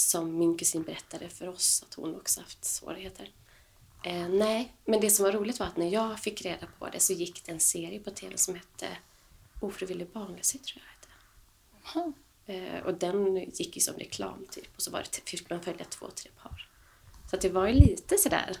som 0.00 0.38
min 0.38 0.58
kusin 0.58 0.82
berättade 0.82 1.28
för 1.28 1.48
oss 1.48 1.84
att 1.88 1.94
hon 1.94 2.16
också 2.16 2.40
haft 2.40 2.64
svårigheter. 2.64 3.30
Eh, 4.04 4.28
nej, 4.28 4.74
men 4.84 5.00
det 5.00 5.10
som 5.10 5.24
var 5.24 5.32
roligt 5.32 5.60
var 5.60 5.66
att 5.66 5.76
när 5.76 5.88
jag 5.88 6.20
fick 6.20 6.42
reda 6.42 6.66
på 6.78 6.88
det 6.88 7.00
så 7.00 7.12
gick 7.12 7.44
det 7.44 7.52
en 7.52 7.60
serie 7.60 8.00
på 8.00 8.10
tv 8.10 8.36
som 8.36 8.54
hette 8.54 8.88
Ofrivillig 9.60 10.08
barnlöshet 10.08 10.64
tror 10.64 10.82
jag 10.82 10.90
hette. 10.90 11.08
Jaha. 11.94 12.12
Eh, 12.46 12.86
och 12.86 12.94
den 12.94 13.36
gick 13.36 13.76
ju 13.76 13.80
som 13.80 13.94
reklam 13.94 14.46
typ 14.50 14.76
och 14.76 14.82
så 14.82 14.90
var 14.90 14.98
det, 14.98 15.30
fick 15.30 15.50
man 15.50 15.62
följa 15.62 15.84
två, 15.84 16.06
tre 16.10 16.30
par. 16.42 16.68
Så 17.30 17.36
det 17.36 17.48
var 17.48 17.68
ju 17.68 17.74
lite 17.74 18.18
sådär. 18.18 18.56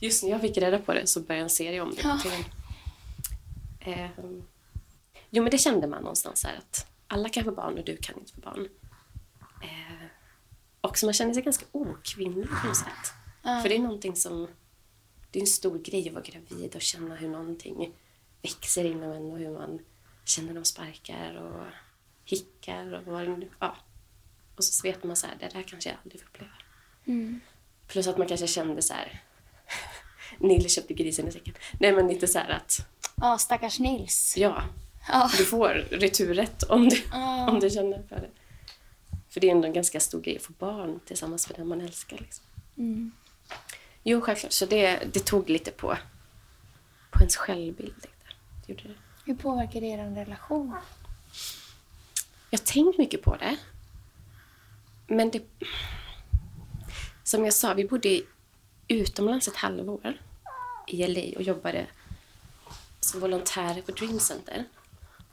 Just 0.00 0.22
när 0.22 0.30
jag 0.30 0.40
fick 0.40 0.58
reda 0.58 0.78
på 0.78 0.94
det 0.94 1.06
så 1.06 1.20
började 1.20 1.42
en 1.44 1.50
serie 1.50 1.80
om 1.80 1.90
det 1.90 2.02
på 2.02 2.18
tv. 2.22 2.44
Ehm, 3.80 4.42
Jo, 5.30 5.42
men 5.42 5.50
det 5.50 5.58
kände 5.58 5.86
man 5.86 6.02
någonstans 6.02 6.44
här 6.44 6.56
att 6.56 6.86
alla 7.06 7.28
kan 7.28 7.44
få 7.44 7.50
barn 7.50 7.78
och 7.78 7.84
du 7.84 7.96
kan 7.96 8.18
inte 8.18 8.32
få 8.32 8.40
barn. 8.40 8.68
Eh, 9.62 10.06
och 10.80 10.98
så 10.98 11.06
man 11.06 11.12
känner 11.12 11.34
sig 11.34 11.42
ganska 11.42 11.66
okvinnlig 11.72 12.48
på 12.48 12.66
något 12.66 12.76
sätt. 12.76 13.12
För 13.62 13.68
det 13.68 13.74
är 13.74 13.78
någonting 13.78 14.16
som... 14.16 14.48
Det 15.30 15.38
är 15.38 15.40
en 15.40 15.46
stor 15.46 15.78
grej 15.78 16.08
att 16.08 16.14
vara 16.14 16.24
gravid 16.24 16.74
och 16.74 16.82
känna 16.82 17.14
hur 17.16 17.28
någonting 17.28 17.92
växer 18.42 18.84
inom 18.84 19.12
en 19.12 19.32
och 19.32 19.38
hur 19.38 19.50
man 19.50 19.78
känner 20.24 20.54
de 20.54 20.64
sparkar 20.64 21.34
och 21.36 21.66
hickar 22.24 22.92
och 22.92 23.04
vad 23.12 23.22
det 23.28 23.36
nu... 23.36 23.48
Ja. 23.58 23.76
Och 24.56 24.64
så 24.64 24.82
vet 24.88 25.04
man 25.04 25.16
så 25.16 25.26
här, 25.26 25.36
det 25.40 25.48
där 25.48 25.62
kanske 25.62 25.88
jag 25.90 25.98
aldrig 26.04 26.20
får 26.20 26.28
uppleva. 26.28 26.52
Plus 27.86 28.06
att 28.06 28.18
man 28.18 28.26
kanske 28.26 28.46
kände 28.46 28.82
så 28.82 28.94
här... 28.94 29.22
Nille 30.38 30.68
köpte 30.68 30.94
grisen 30.94 31.28
i 31.28 31.32
säcken. 31.32 31.54
Nej, 31.80 31.92
men 31.92 32.08
lite 32.08 32.26
så 32.26 32.38
här 32.38 32.48
att... 32.50 32.86
Ja, 33.16 33.38
stackars 33.38 33.78
Nils. 33.78 34.34
Ja, 34.36 34.62
Ja. 35.08 35.30
du 35.38 35.44
får 35.44 35.68
returrätt 35.90 36.62
om 36.62 36.88
du, 36.88 37.02
Ja. 37.12 37.50
om 37.50 37.60
du 37.60 37.70
känner 37.70 38.02
för 38.08 38.16
det. 38.16 38.30
För 39.30 39.40
det 39.40 39.46
är 39.46 39.50
ändå 39.50 39.66
en 39.66 39.72
ganska 39.72 40.00
stor 40.00 40.20
grej 40.20 40.36
att 40.36 40.42
få 40.42 40.52
barn 40.52 41.00
tillsammans 41.04 41.48
med 41.48 41.58
den 41.58 41.68
man 41.68 41.80
älskar. 41.80 42.18
Liksom. 42.18 42.44
Mm. 42.76 43.12
Jo, 44.02 44.20
självklart. 44.20 44.52
Så 44.52 44.66
det, 44.66 45.00
det 45.12 45.20
tog 45.20 45.50
lite 45.50 45.70
på, 45.70 45.96
på 47.10 47.18
ens 47.18 47.36
självbild. 47.36 48.06
Det 48.66 48.72
gjorde 48.72 48.88
det. 48.88 48.94
Hur 49.24 49.34
påverkar 49.34 49.80
det 49.80 49.86
er 49.86 50.24
relation? 50.24 50.74
Jag 52.50 52.58
har 52.58 52.64
tänkt 52.64 52.98
mycket 52.98 53.22
på 53.22 53.36
det. 53.36 53.56
Men 55.06 55.30
det... 55.30 55.42
Som 57.22 57.44
jag 57.44 57.54
sa, 57.54 57.74
vi 57.74 57.84
bodde 57.84 58.20
utomlands 58.88 59.48
ett 59.48 59.56
halvår 59.56 60.18
i 60.86 61.06
LA 61.06 61.38
och 61.38 61.42
jobbade 61.42 61.86
som 63.00 63.20
volontärer 63.20 63.82
på 63.82 63.92
Dream 63.92 64.20
Center. 64.20 64.64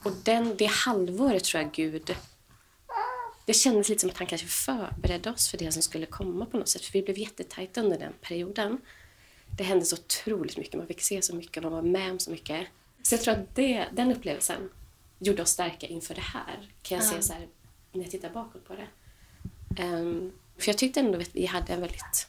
Och 0.03 0.11
den, 0.23 0.57
det 0.57 0.65
halvåret 0.65 1.43
tror 1.43 1.63
jag 1.63 1.71
Gud... 1.71 2.15
Det 3.47 3.53
kändes 3.53 3.89
lite 3.89 4.01
som 4.01 4.09
att 4.09 4.17
han 4.17 4.27
kanske 4.27 4.47
förberedde 4.47 5.29
oss 5.31 5.49
för 5.49 5.57
det 5.57 5.71
som 5.71 5.81
skulle 5.81 6.05
komma 6.05 6.45
på 6.45 6.57
något 6.57 6.69
sätt. 6.69 6.85
För 6.85 6.93
vi 6.93 7.01
blev 7.01 7.17
jättetajta 7.17 7.81
under 7.81 7.99
den 7.99 8.13
perioden. 8.21 8.81
Det 9.57 9.63
hände 9.63 9.85
så 9.85 9.95
otroligt 9.95 10.57
mycket. 10.57 10.73
Man 10.73 10.87
fick 10.87 11.01
se 11.01 11.21
så 11.21 11.35
mycket 11.35 11.57
och 11.57 11.63
man 11.63 11.71
var 11.71 11.81
med 11.91 12.11
om 12.11 12.19
så 12.19 12.31
mycket. 12.31 12.67
Så 13.03 13.15
jag 13.15 13.21
tror 13.21 13.33
att 13.33 13.55
det, 13.55 13.85
den 13.93 14.11
upplevelsen 14.11 14.69
gjorde 15.19 15.41
oss 15.41 15.49
starka 15.49 15.87
inför 15.87 16.15
det 16.15 16.21
här. 16.21 16.71
Kan 16.81 16.97
jag 16.97 17.07
Ja. 17.07 17.11
se 17.11 17.21
så 17.21 17.33
här, 17.33 17.47
när 17.91 18.01
jag 18.01 18.11
tittar 18.11 18.29
bakåt 18.29 18.67
på 18.67 18.75
det. 18.75 18.87
Ehm, 19.83 20.31
för 20.57 20.69
jag 20.69 20.77
tyckte 20.77 20.99
ändå 20.99 21.19
att 21.21 21.35
vi 21.35 21.45
hade 21.45 21.73
en 21.73 21.81
väldigt... 21.81 22.27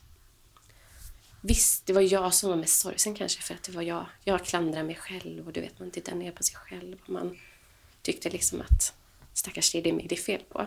Visst, 1.40 1.86
det 1.86 1.92
var 1.92 2.00
jag 2.00 2.34
som 2.34 2.50
var 2.50 2.56
mest 2.56 2.80
sorgsen 2.80 3.14
kanske 3.14 3.42
för 3.42 3.54
att 3.54 3.62
det 3.62 3.72
var 3.72 3.82
jag. 3.82 4.06
Jag 4.24 4.44
klandrade 4.44 4.84
mig 4.84 4.94
själv 4.94 5.46
och 5.46 5.52
du 5.52 5.60
vet, 5.60 5.78
man 5.78 5.90
tittar 5.90 6.14
ner 6.14 6.32
på 6.32 6.42
sig 6.42 6.56
själv 6.56 6.98
och 7.02 7.10
man 7.10 7.38
tyckte 8.02 8.30
liksom 8.30 8.60
att 8.60 8.94
stackars 9.34 9.72
det 9.72 9.88
är 9.88 9.92
mig 9.92 10.06
det 10.08 10.14
är 10.14 10.22
fel 10.22 10.42
på. 10.48 10.66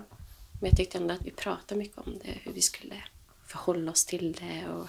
Men 0.62 0.70
jag 0.70 0.78
tyckte 0.78 0.98
ändå 0.98 1.14
att 1.14 1.22
vi 1.22 1.32
pratade 1.32 1.80
mycket 1.80 1.98
om 1.98 2.20
det, 2.24 2.32
hur 2.32 2.54
vi 2.54 2.62
skulle 2.62 3.04
förhålla 3.46 3.92
oss 3.92 4.06
till 4.06 4.34
det 4.34 4.70
och 4.70 4.88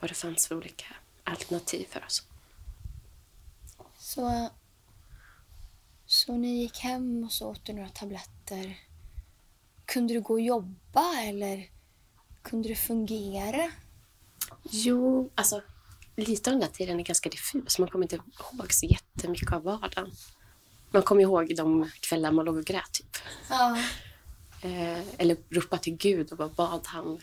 vad 0.00 0.10
det 0.10 0.14
fanns 0.14 0.46
för 0.46 0.56
olika 0.56 0.84
alternativ 1.24 1.86
för 1.90 2.04
oss. 2.04 2.22
Så, 3.98 4.50
så 6.06 6.36
ni 6.36 6.62
gick 6.62 6.78
hem 6.78 7.24
och 7.24 7.32
så 7.32 7.48
åt 7.48 7.64
du 7.64 7.72
några 7.72 7.88
tabletter. 7.88 8.78
Kunde 9.84 10.14
du 10.14 10.20
gå 10.20 10.34
och 10.34 10.40
jobba 10.40 11.20
eller 11.20 11.70
kunde 12.42 12.68
det 12.68 12.74
fungera? 12.74 13.72
Jo, 14.70 15.30
alltså 15.34 15.62
lite 16.16 16.50
av 16.50 16.52
den 16.52 16.60
där 16.60 16.74
tiden 16.76 17.00
är 17.00 17.04
ganska 17.04 17.28
diffus. 17.28 17.78
Man 17.78 17.88
kommer 17.88 18.04
inte 18.04 18.16
ihåg 18.16 18.72
så 18.72 18.86
jättemycket 18.86 19.52
av 19.52 19.62
vardagen. 19.62 20.10
Man 20.90 21.02
kommer 21.02 21.22
ihåg 21.22 21.56
de 21.56 21.90
kvällar 22.00 22.32
man 22.32 22.44
låg 22.44 22.56
och 22.56 22.64
grät, 22.64 22.92
typ. 22.92 23.16
Ja. 23.50 23.78
Eh, 24.62 25.00
eller 25.18 25.36
ropa 25.50 25.78
till 25.78 25.96
Gud 25.96 26.32
och 26.32 26.38
bara 26.38 26.48
bad 26.48 26.86
han 26.86 27.20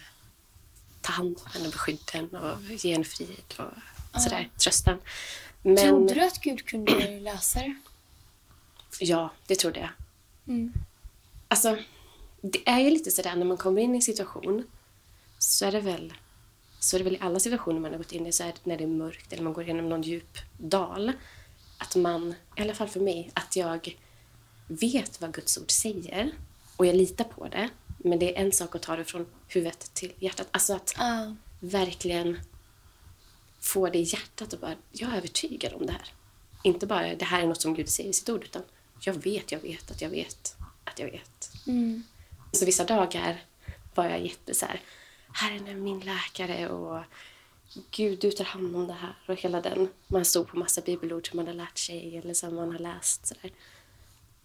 ta 1.02 1.12
hand 1.12 1.38
om 1.46 1.52
henne, 1.52 1.70
beskydda 1.70 2.12
henne 2.14 2.40
och 2.40 2.62
ge 2.62 2.92
henne 2.92 3.04
frid 3.04 3.54
och 4.14 4.22
sådär, 4.22 4.50
trösta. 4.58 4.98
Men 5.62 5.78
Trodde 5.78 6.14
du 6.14 6.22
att 6.22 6.42
Gud 6.42 6.66
kunde 6.66 7.20
lösa 7.20 7.60
det? 7.60 7.76
ja, 9.00 9.30
det 9.48 9.56
trodde 9.56 9.80
jag. 9.80 9.90
Mm. 10.48 10.74
Alltså, 11.48 11.78
det 12.42 12.70
är 12.70 12.80
ju 12.80 12.90
lite 12.90 13.12
sådär 13.12 13.36
när 13.36 13.46
man 13.46 13.58
kommer 13.58 13.82
in 13.82 13.94
i 13.94 13.96
en 13.96 14.02
situation 14.02 14.64
så 15.40 15.66
är 15.66 15.72
det 15.72 15.82
väl 15.82 16.14
så 16.80 16.98
är 16.98 17.00
det 17.00 17.04
väl 17.04 17.16
i 17.16 17.20
alla 17.22 17.40
situationer 17.40 17.80
man 17.80 17.92
har 17.92 17.98
gått 17.98 18.12
in 18.12 18.28
i, 18.28 18.32
så 18.32 18.44
är 18.44 18.48
det 18.48 18.60
när 18.64 18.78
det 18.78 18.84
är 18.84 18.88
mörkt 18.88 19.34
eller 19.34 19.44
man 19.44 19.54
går 19.54 19.64
igenom 19.64 19.90
någon 19.90 20.02
djup 20.02 20.38
dal, 20.58 21.12
att 21.78 21.96
man, 21.96 22.36
i 22.56 22.62
alla 22.62 22.74
fall 22.74 22.88
för 22.88 23.00
mig, 23.00 23.32
att 23.34 23.56
jag 23.56 23.96
vet 24.68 25.22
vad 25.22 25.34
Guds 25.34 25.58
ord 25.58 25.72
säger 25.72 26.32
och 26.78 26.86
jag 26.86 26.96
litar 26.96 27.26
på 27.26 27.48
det. 27.48 27.70
Men 27.98 28.20
det 28.20 28.38
är 28.38 28.42
en 28.46 28.52
sak 28.52 28.76
att 28.76 28.82
ta 28.82 28.96
det 28.96 29.04
från 29.06 29.26
huvudet 29.48 29.94
till 29.94 30.14
hjärtat. 30.20 30.48
Alltså 30.52 30.74
att 30.76 30.96
Ja. 30.98 31.36
verkligen 31.60 32.40
få 33.60 33.90
det 33.90 33.98
i 34.00 34.02
hjärtat 34.02 34.54
och 34.54 34.60
bara, 34.60 34.76
jag 34.92 35.14
är 35.14 35.18
övertygad 35.18 35.74
om 35.74 35.86
det 35.86 35.92
här. 35.92 36.14
Inte 36.64 36.88
bara, 36.88 37.16
det 37.16 37.26
här 37.26 37.42
är 37.42 37.48
något 37.48 37.62
som 37.62 37.74
Gud 37.74 37.90
säger 37.90 38.10
i 38.10 38.14
sitt 38.14 38.30
ord, 38.30 38.44
utan 38.44 38.62
jag 39.00 39.14
vet, 39.14 39.52
jag 39.52 39.60
vet 39.60 39.92
att 39.92 40.02
jag 40.02 40.10
vet 40.10 40.56
att 40.84 41.00
jag 41.00 41.12
vet. 41.12 41.52
Mm. 41.68 42.04
Så 42.52 42.66
vissa 42.66 42.84
dagar 42.84 43.44
var 43.96 44.06
jag 44.10 44.22
jätte 44.26 44.54
så 44.54 44.66
här, 44.66 44.82
Herren 45.34 45.68
är 45.68 45.76
min 45.76 46.00
läkare 46.00 46.70
och 46.70 47.04
Gud, 47.92 48.20
du 48.20 48.32
tar 48.32 48.46
hand 48.46 48.76
om 48.76 48.88
det 48.88 48.94
här 48.94 49.16
och 49.28 49.36
hela 49.36 49.62
den. 49.62 49.90
Man 50.08 50.26
stod 50.26 50.48
på 50.48 50.58
massa 50.58 50.82
bibelord 50.82 51.30
som 51.30 51.38
man 51.38 51.48
har 51.48 51.54
lärt 51.54 51.78
sig 51.78 52.18
eller 52.18 52.34
som 52.34 52.56
man 52.56 52.72
har 52.72 52.80
läst. 52.80 53.28
Så 53.28 53.36
där. 53.42 53.52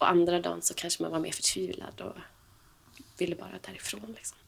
Och 0.00 0.08
andra 0.10 0.40
dagen 0.40 0.62
så 0.62 0.74
kanske 0.74 1.02
man 1.02 1.12
var 1.12 1.18
mer 1.20 1.32
förtvivlad 1.32 2.00
och 2.00 2.16
ville 3.18 3.36
bara 3.36 3.58
därifrån. 3.66 4.12
Liksom. 4.16 4.38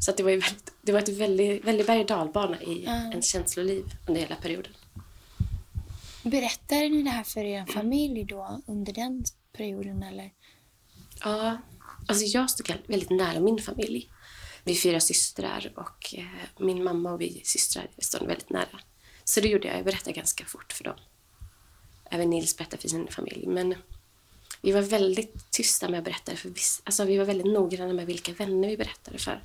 Så 0.00 0.12
det 0.12 0.22
var 0.22 0.30
ju 0.30 0.38
väldigt, 0.38 0.72
det 0.82 0.92
var 0.92 0.98
ett 0.98 1.08
väldigt, 1.08 1.64
väldigt 1.64 1.86
berg 1.86 2.00
och 2.00 2.06
dalbana 2.06 2.62
i 2.62 2.84
Ja. 2.84 3.10
ens 3.10 3.26
känsloliv 3.26 3.84
under 4.06 4.20
hela 4.20 4.36
perioden. 4.36 4.72
Berättade 6.22 6.88
ni 6.88 7.02
det 7.02 7.10
här 7.10 7.24
för 7.24 7.40
er 7.40 7.66
familj 7.66 8.24
då 8.24 8.60
under 8.66 8.92
den 8.92 9.24
perioden 9.52 10.02
eller? 10.02 10.30
Ja, 11.24 11.58
alltså 12.08 12.24
jag 12.24 12.50
stod 12.50 12.76
väldigt 12.86 13.10
nära 13.10 13.40
min 13.40 13.58
familj. 13.58 14.10
Vi 14.64 14.72
är 14.72 14.76
fyra 14.76 15.00
systrar 15.00 15.72
och 15.76 16.14
eh, 16.14 16.24
min 16.58 16.84
mamma 16.84 17.12
och 17.12 17.20
vi 17.20 17.40
systrar 17.44 17.86
stod 17.98 18.26
väldigt 18.28 18.50
nära. 18.50 18.80
Så 19.24 19.40
det 19.40 19.48
gjorde 19.48 19.68
jag. 19.68 19.76
Jag 19.78 19.84
berättade 19.84 20.12
ganska 20.12 20.44
fort 20.44 20.72
för 20.72 20.84
dem. 20.84 20.96
Även 22.10 22.30
Nils 22.30 22.56
berättade 22.56 22.82
för 22.82 22.88
sin 22.88 23.08
familj. 23.08 23.46
Men 23.46 23.74
vi 24.60 24.72
var 24.72 24.80
väldigt 24.80 25.50
tysta 25.50 25.88
med 25.88 25.98
att 25.98 26.04
berätta 26.04 26.30
det 26.32 26.36
för 26.36 26.48
viss, 26.48 26.82
alltså 26.84 27.04
vi 27.04 27.18
var 27.18 27.24
väldigt 27.24 27.52
noggranna 27.52 27.92
med 27.92 28.06
vilka 28.06 28.32
vänner 28.32 28.68
vi 28.68 28.76
berättade 28.76 29.18
för. 29.18 29.42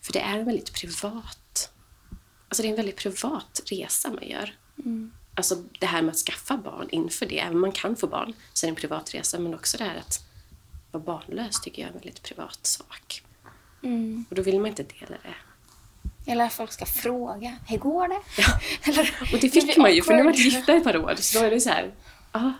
För 0.00 0.12
det 0.12 0.20
är 0.20 0.38
en 0.38 0.44
väldigt 0.44 0.72
privat... 0.72 1.72
Alltså 2.48 2.62
det 2.62 2.68
är 2.68 2.70
en 2.70 2.76
väldigt 2.76 2.96
privat 2.96 3.62
resa 3.66 4.08
man 4.10 4.28
gör. 4.28 4.54
Alltså 5.34 5.64
det 5.78 5.86
här 5.86 6.02
med 6.02 6.10
att 6.12 6.18
skaffa 6.18 6.56
barn 6.56 6.88
inför 6.90 7.26
det, 7.26 7.38
även 7.38 7.54
om 7.54 7.60
man 7.60 7.72
kan 7.72 7.96
få 7.96 8.06
barn, 8.06 8.32
så 8.52 8.66
är 8.66 8.68
det 8.68 8.72
en 8.72 8.76
privat 8.76 9.14
resa. 9.14 9.38
Men 9.38 9.54
också 9.54 9.78
det 9.78 9.84
här 9.84 9.96
att 9.96 10.24
vara 10.90 11.02
barnlös 11.02 11.60
tycker 11.60 11.82
jag 11.82 11.90
är 11.90 11.92
en 11.92 11.98
väldigt 11.98 12.22
privat 12.22 12.66
sak. 12.66 13.22
Mm. 13.82 14.24
Och 14.28 14.36
då 14.36 14.42
vill 14.42 14.60
man 14.60 14.66
inte 14.66 14.82
dela 14.82 15.16
det. 15.22 15.34
Eller 16.30 16.44
att 16.44 16.52
folk 16.52 16.72
ska 16.72 16.86
fråga. 16.86 17.56
Hur 17.68 17.78
går 17.78 18.08
det? 18.08 18.20
Ja. 18.36 18.60
Eller, 18.92 19.14
Och 19.32 19.38
det 19.40 19.50
fick 19.50 19.76
man 19.76 19.94
ju, 19.94 20.02
för 20.02 20.12
nu 20.12 20.18
har 20.18 20.24
varit 20.24 20.38
gifta 20.44 20.72
ett 20.72 20.84
par 20.84 20.96
år. 20.96 21.14
Så 21.18 21.38
då 21.38 21.44
är 21.44 21.50
det 21.50 21.60
så 21.60 21.70
här, 21.70 21.90
ja, 22.32 22.52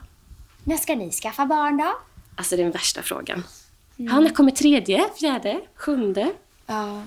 När 0.65 0.77
ska 0.77 0.95
ni 0.95 1.11
skaffa 1.11 1.47
barn 1.47 1.77
då? 1.77 1.99
alltså 2.35 2.57
det 2.57 2.63
är 2.63 2.65
den 2.65 2.73
värsta 2.73 3.03
frågan. 3.03 3.45
Han 3.97 4.23
har 4.27 4.31
kommit 4.31 4.57
tredje, 4.57 5.09
fjärde, 5.21 5.61
sjunde. 5.75 6.33
Ja. 6.67 7.03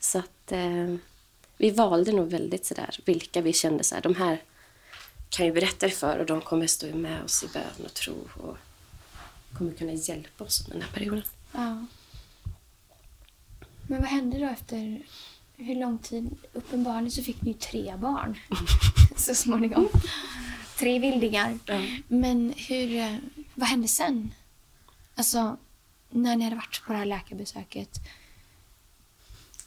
Så 0.00 0.18
att 0.18 0.52
eh, 0.52 0.94
vi 1.56 1.70
valde 1.70 2.12
nog 2.12 2.30
väldigt 2.30 2.66
sådär 2.66 2.96
vilka 3.04 3.40
vi 3.40 3.52
kände 3.52 3.84
så 3.84 3.94
här, 3.94 4.02
de 4.02 4.14
här 4.14 4.42
kan 5.30 5.46
ju 5.46 5.52
berätta 5.52 5.86
det 5.86 5.92
för 5.92 6.18
och 6.18 6.26
de 6.26 6.40
kommer 6.40 6.66
stå 6.66 6.86
med 6.86 7.24
oss 7.24 7.44
i 7.44 7.46
bön 7.52 7.84
och 7.84 7.94
tro 7.94 8.14
och 8.34 8.56
kommer 9.58 9.72
kunna 9.72 9.92
hjälpa 9.92 10.44
oss 10.44 10.60
under 10.60 10.72
den 10.72 10.82
här 10.82 10.94
perioden. 10.94 11.22
ja. 11.52 11.86
Men 13.88 14.00
vad 14.00 14.10
hände 14.10 14.38
då 14.38 14.46
efter 14.46 15.02
hur 15.56 15.74
lång 15.74 15.98
tid? 15.98 16.36
Uppenbarligen 16.52 17.10
så 17.10 17.22
fick 17.22 17.42
ni 17.42 17.50
ju 17.50 17.58
tre 17.58 17.96
barn 17.96 18.38
så 19.16 19.34
småningom. 19.34 19.88
Tre 20.78 20.98
vildingar. 20.98 21.58
Ja. 21.66 21.82
Men 22.08 22.54
hur, 22.56 22.96
eh, 22.96 23.16
vad 23.54 23.68
hände 23.68 23.88
sen? 23.88 24.34
Alltså, 25.14 25.56
när 26.10 26.36
ni 26.36 26.44
hade 26.44 26.56
varit 26.56 26.82
på 26.86 26.92
det 26.92 26.98
här 26.98 27.06
läkarbesöket. 27.06 27.98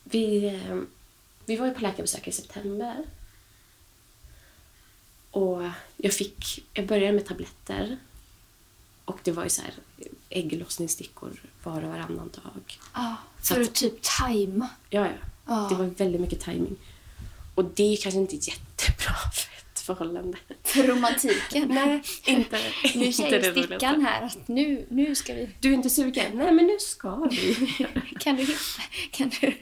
Vi, 0.04 0.46
eh, 0.46 0.82
vi 1.46 1.56
var 1.56 1.66
ju 1.66 1.74
på 1.74 1.82
läkarbesök 1.82 2.28
i 2.28 2.32
september. 2.32 3.06
Och 5.32 5.70
jag 5.98 6.14
fick, 6.14 6.66
jag 6.74 6.88
började 6.88 7.14
med 7.14 7.26
tabletter. 7.26 7.98
Och 9.06 9.20
det 9.24 9.32
var 9.32 9.44
ju 9.44 9.50
så 9.50 9.62
här 9.62 9.74
ägglossningsstickor 10.30 11.42
var 11.64 11.82
och 11.84 11.90
varannan 11.90 12.30
dag. 12.44 12.80
Ja, 12.94 13.16
Så 13.42 13.54
för 13.54 13.62
att- 13.62 13.68
att 13.68 13.76
typ 13.76 14.02
tajma. 14.02 14.70
Ja, 14.90 15.06
ja. 15.06 15.12
Ja. 15.48 15.68
Det 15.70 15.76
var 15.76 15.86
väldigt 15.86 16.22
mycket 16.22 16.40
timing. 16.40 16.76
Och 17.56 17.66
det 17.66 17.94
är 17.94 17.98
kanske 17.98 18.20
inte 18.20 18.36
jättebra 18.36 19.14
för 19.34 19.58
ett 19.58 19.80
förhållande. 19.80 20.38
För 20.64 20.84
romantiken. 20.84 21.68
Nej, 21.70 22.02
inte, 22.26 22.60
Nu 22.96 23.14
säger 23.14 23.52
stickan 23.64 24.06
här 24.06 24.22
att 24.26 24.48
nu, 24.48 24.86
nu 24.90 25.16
ska 25.16 25.34
vi... 25.34 25.50
Du 25.60 25.70
är 25.70 25.74
inte 25.74 25.90
sugen? 25.90 26.32
Nej, 26.38 26.52
men 26.54 26.66
nu 26.68 26.78
ska 26.80 27.16
vi. 27.16 27.56
Kan 28.20 28.36
du... 28.36 28.48
Kan 29.12 29.30
du... 29.42 29.54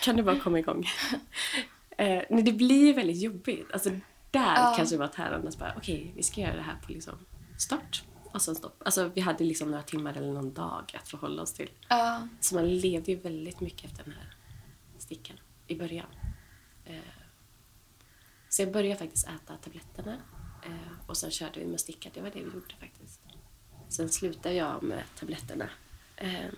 kan 0.00 0.16
du 0.16 0.22
bara 0.22 0.38
komma 0.38 0.58
igång? 0.58 0.86
Eh, 1.98 2.22
men 2.30 2.44
det 2.44 2.52
blir 2.52 2.94
väldigt 2.94 3.20
jobbigt. 3.22 3.66
Alltså, 3.72 3.90
där 4.30 4.54
Ja. 4.54 4.74
kanske 4.76 4.94
det 4.94 4.98
var 4.98 5.08
tärande. 5.08 5.50
Okej, 5.76 6.12
vi 6.16 6.22
ska 6.22 6.40
göra 6.40 6.56
det 6.56 6.62
här 6.62 6.76
på 6.86 6.92
liksom 6.92 7.14
start 7.58 8.02
och 8.36 8.42
sen 8.42 8.54
stopp. 8.54 8.82
Alltså, 8.84 9.08
vi 9.14 9.20
hade 9.20 9.44
liksom 9.44 9.70
några 9.70 9.82
timmar 9.82 10.14
eller 10.14 10.32
någon 10.32 10.52
dag 10.52 10.92
att 10.94 11.08
förhålla 11.08 11.42
oss 11.42 11.52
till. 11.52 11.70
Ja. 11.88 12.28
Så 12.40 12.54
man 12.54 12.78
levde 12.78 13.12
ju 13.12 13.18
väldigt 13.18 13.60
mycket 13.60 13.84
efter 13.84 14.04
den 14.04 14.12
här 14.12 14.36
stickan 14.98 15.36
i 15.66 15.74
början. 15.74 16.06
Eh, 16.84 16.96
så 18.48 18.62
jag 18.62 18.72
började 18.72 18.98
faktiskt 18.98 19.28
äta 19.28 19.56
tabletterna 19.56 20.16
eh, 20.64 21.06
och 21.06 21.16
sen 21.16 21.30
körde 21.30 21.60
vi 21.60 21.66
med 21.66 21.80
sticka. 21.80 22.10
Det 22.14 22.20
var 22.20 22.30
det 22.30 22.42
vi 22.42 22.50
gjorde 22.54 22.74
faktiskt. 22.80 23.20
Sen 23.88 24.08
slutade 24.08 24.54
jag 24.54 24.82
med 24.82 25.02
tabletterna. 25.18 25.68
Eh, 26.16 26.50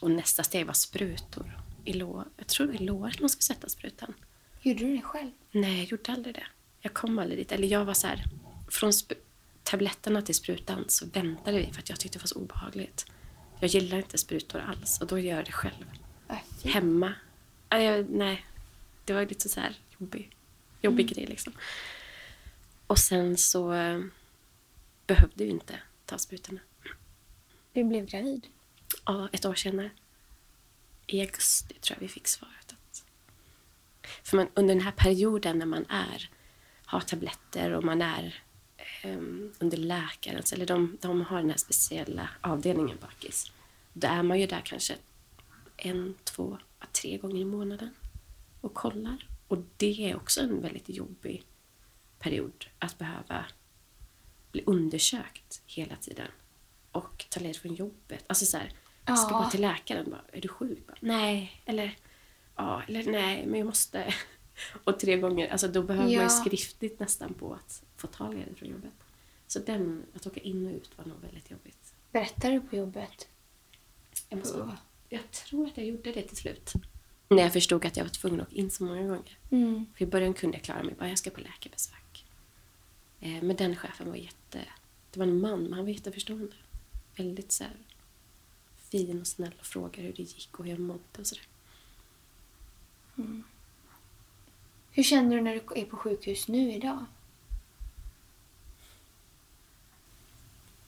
och 0.00 0.10
nästa 0.10 0.42
steg 0.42 0.66
var 0.66 0.74
sprutor. 0.74 1.58
I 1.84 1.92
lår. 1.92 2.24
Jag 2.36 2.46
tror 2.46 2.66
det 2.66 2.72
är 2.72 2.82
i 2.82 2.84
låret 2.84 3.20
man 3.20 3.30
ska 3.30 3.40
sätta 3.40 3.68
sprutan. 3.68 4.14
Gjorde 4.62 4.84
du 4.84 4.96
det 4.96 5.02
själv? 5.02 5.30
Nej, 5.50 5.78
jag 5.78 5.84
gjorde 5.86 6.12
aldrig 6.12 6.34
det. 6.34 6.46
Jag 6.80 6.94
kom 6.94 7.18
aldrig 7.18 7.38
dit. 7.38 7.52
Eller 7.52 7.68
jag 7.68 7.84
var 7.84 7.94
så 7.94 8.06
här, 8.06 8.24
från 8.70 8.92
tabletterna 9.62 10.22
till 10.22 10.34
sprutan 10.34 10.84
så 10.88 11.06
väntade 11.06 11.58
vi 11.58 11.72
för 11.72 11.78
att 11.78 11.88
jag 11.88 12.00
tyckte 12.00 12.18
det 12.18 12.22
var 12.22 12.26
så 12.26 12.38
obehagligt. 12.38 13.06
Jag 13.60 13.70
gillar 13.70 13.96
inte 13.96 14.18
sprutor 14.18 14.60
alls 14.60 15.00
och 15.00 15.06
då 15.06 15.18
gör 15.18 15.36
jag 15.36 15.44
det 15.44 15.52
själv. 15.52 15.84
Fint. 16.28 16.74
Hemma. 16.74 17.14
Nej, 17.70 17.84
jag, 17.84 18.10
nej. 18.10 18.46
det 19.04 19.12
var 19.12 19.26
lite 19.26 19.48
så 19.48 19.60
här 19.60 19.78
jobbig, 19.98 20.36
jobbig 20.80 21.14
grej 21.14 21.26
liksom. 21.26 21.52
Och 22.86 22.98
sen 22.98 23.36
så 23.36 23.72
eh, 23.72 24.00
behövde 25.06 25.44
vi 25.44 25.50
inte 25.50 25.78
ta 26.06 26.18
sprutorna. 26.18 26.60
Du 27.72 27.84
blev 27.84 28.06
gravid? 28.06 28.46
Ja, 29.04 29.28
ett 29.32 29.44
år 29.44 29.54
senare. 29.54 29.90
I 31.06 31.20
augusti 31.20 31.74
tror 31.74 31.96
jag 31.96 32.00
vi 32.00 32.08
fick 32.08 32.28
svaret. 32.28 32.72
Att... 32.72 33.04
För 34.22 34.36
man, 34.36 34.48
under 34.54 34.74
den 34.74 34.84
här 34.84 34.92
perioden 34.92 35.58
när 35.58 35.66
man 35.66 35.86
är, 35.88 36.30
har 36.84 37.00
tabletter 37.00 37.70
och 37.70 37.84
man 37.84 38.02
är 38.02 38.42
ehm, 39.02 39.52
under 39.58 39.76
läkarens, 39.76 40.52
eller 40.52 40.66
de, 40.66 40.98
de 41.00 41.20
har 41.20 41.36
den 41.40 41.50
här 41.50 41.56
speciella 41.56 42.28
avdelningen 42.40 42.98
bakis. 43.00 43.52
Då 43.92 44.06
är 44.08 44.22
man 44.22 44.40
ju 44.40 44.46
där 44.46 44.60
kanske 44.64 44.96
en, 45.76 46.14
två, 46.24 46.58
tre 46.92 47.18
gånger 47.18 47.40
i 47.40 47.44
månaden 47.44 47.94
och 48.60 48.74
kollar. 48.74 49.28
Och 49.48 49.58
det 49.76 50.10
är 50.10 50.16
också 50.16 50.40
en 50.40 50.62
väldigt 50.62 50.88
jobbig 50.88 51.42
period 52.18 52.66
att 52.78 52.98
behöva 52.98 53.44
bli 54.52 54.62
undersökt 54.66 55.62
hela 55.66 55.96
tiden 55.96 56.28
och 56.92 57.24
ta 57.30 57.40
ledigt 57.40 57.56
från 57.56 57.74
jobbet. 57.74 58.24
Alltså 58.26 58.46
så 58.46 58.56
här, 58.56 58.72
jag 59.06 59.18
ska 59.18 59.30
Ja. 59.34 59.38
gå 59.44 59.50
till 59.50 59.60
läkaren 59.60 60.10
bara, 60.10 60.24
är 60.32 60.40
du 60.40 60.48
sjuk? 60.48 60.86
Bara, 60.86 60.96
nej, 61.00 61.62
eller 61.64 61.98
ja, 62.56 62.82
eller 62.88 63.12
nej, 63.12 63.46
men 63.46 63.58
jag 63.58 63.66
måste. 63.66 64.14
Och 64.84 65.00
tre 65.00 65.16
gånger, 65.16 65.48
alltså 65.48 65.68
då 65.68 65.82
behöver 65.82 66.04
man 66.06 66.12
Ja. 66.12 66.22
ju 66.22 66.28
skriftligt 66.28 67.00
nästan 67.00 67.34
på 67.34 67.54
att 67.54 67.82
få 67.96 68.06
ta 68.06 68.28
ledigt 68.32 68.58
från 68.58 68.68
jobbet. 68.68 68.92
Så 69.46 69.58
den, 69.58 70.06
att 70.14 70.26
åka 70.26 70.40
in 70.40 70.66
och 70.66 70.72
ut 70.72 70.90
var 70.98 71.04
nog 71.04 71.20
väldigt 71.20 71.50
jobbigt. 71.50 71.94
Berättade 72.12 72.54
du 72.54 72.60
på 72.60 72.76
jobbet? 72.76 73.28
Jag, 74.28 74.38
måste, 74.38 74.76
jag 75.08 75.30
tror 75.30 75.66
att 75.66 75.76
jag 75.76 75.86
gjorde 75.86 76.12
det 76.12 76.22
till 76.22 76.36
slut. 76.36 76.72
När 77.28 77.42
jag 77.42 77.52
förstod 77.52 77.84
att 77.84 77.96
jag 77.96 78.04
var 78.04 78.10
tvungen 78.10 78.40
att 78.40 78.48
åka 78.48 78.56
in 78.56 78.70
så 78.70 78.84
många 78.84 79.02
gånger. 79.02 79.38
Mm. 79.50 79.86
För 79.96 80.04
i 80.04 80.06
början 80.06 80.34
kunde 80.34 80.56
jag 80.56 80.64
klara 80.64 80.82
mig, 80.82 80.94
bara 80.98 81.08
jag 81.08 81.18
ska 81.18 81.30
på 81.30 81.40
läkarbesök. 81.40 82.24
Eh, 83.20 83.42
men 83.42 83.56
den 83.56 83.76
chefen 83.76 84.08
var 84.08 84.16
jätte... 84.16 84.60
Det 85.10 85.18
var 85.18 85.26
en 85.26 85.40
man, 85.40 85.62
men 85.62 85.72
han 85.72 85.84
var 85.84 85.90
jätteförstående. 85.92 86.52
Väldigt 87.16 87.52
så 87.52 87.64
här, 87.64 87.76
fin 88.90 89.20
och 89.20 89.26
snäll 89.26 89.54
och 89.60 89.66
frågade 89.66 90.02
hur 90.02 90.12
det 90.12 90.22
gick 90.22 90.58
och 90.58 90.64
hur 90.64 90.70
jag 90.72 90.80
mådde 90.80 91.00
och 91.18 91.26
sådär. 91.26 91.44
Hur 94.92 95.02
känner 95.02 95.36
du 95.36 95.42
när 95.42 95.52
du 95.54 95.80
är 95.80 95.84
på 95.84 95.96
sjukhus 95.96 96.48
nu 96.48 96.72
idag? 96.72 97.04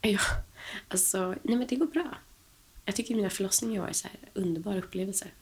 Ja, 0.01 0.19
alltså, 0.89 1.35
nej 1.43 1.57
men 1.57 1.67
det 1.67 1.77
går 1.77 1.87
bra. 1.87 2.15
Jag 2.85 2.97
tycker 2.97 3.15
mina 3.15 3.31
förlossningar 3.31 3.81
har 3.81 3.87
varit 3.87 3.97
så 3.97 4.09
här 4.09 4.17
underbara 4.35 4.79
upplevelser. 4.79 5.33